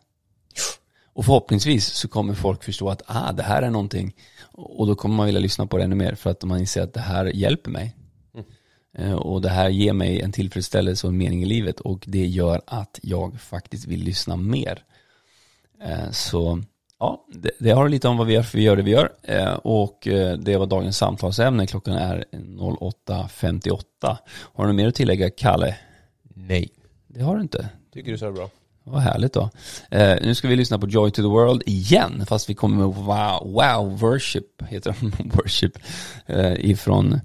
[1.14, 4.16] Och förhoppningsvis så kommer folk förstå att ah, det här är någonting
[4.52, 6.94] och då kommer man vilja lyssna på det ännu mer för att man inser att
[6.94, 7.96] det här hjälper mig.
[8.98, 12.26] Eh, och det här ger mig en tillfredsställelse och en mening i livet och det
[12.26, 14.84] gör att jag faktiskt vill lyssna mer.
[15.84, 16.62] Eh, så
[17.00, 19.10] ja, det, det har lite om vad vi gör, för vi gör det vi gör.
[19.22, 21.68] Eh, och det var dagens samtalsämne.
[21.68, 23.84] Klockan är 08.58.
[24.54, 25.76] Har du något mer att tillägga, Kalle?
[26.36, 26.70] Nej.
[27.08, 27.70] Det har du inte.
[27.94, 28.50] Tycker du så är bra.
[28.84, 29.50] Vad härligt då.
[29.92, 32.96] Eh, nu ska vi lyssna på Joy to the World igen, fast vi kommer med
[32.96, 35.78] Wow, wow Worship, heter den, Worship,
[36.26, 37.20] eh, ifrån Eh,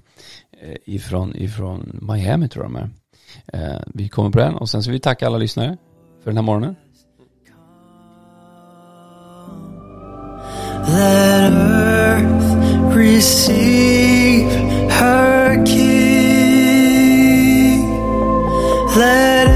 [0.63, 2.89] Eh, ifrån, ifrån Miami tror jag de är.
[3.53, 5.77] Eh, vi kommer på den och sen så vill vi tacka alla lyssnare
[6.23, 6.75] för den här morgonen.
[10.87, 14.49] Let earth receive
[14.89, 16.21] her king.
[18.97, 19.47] Let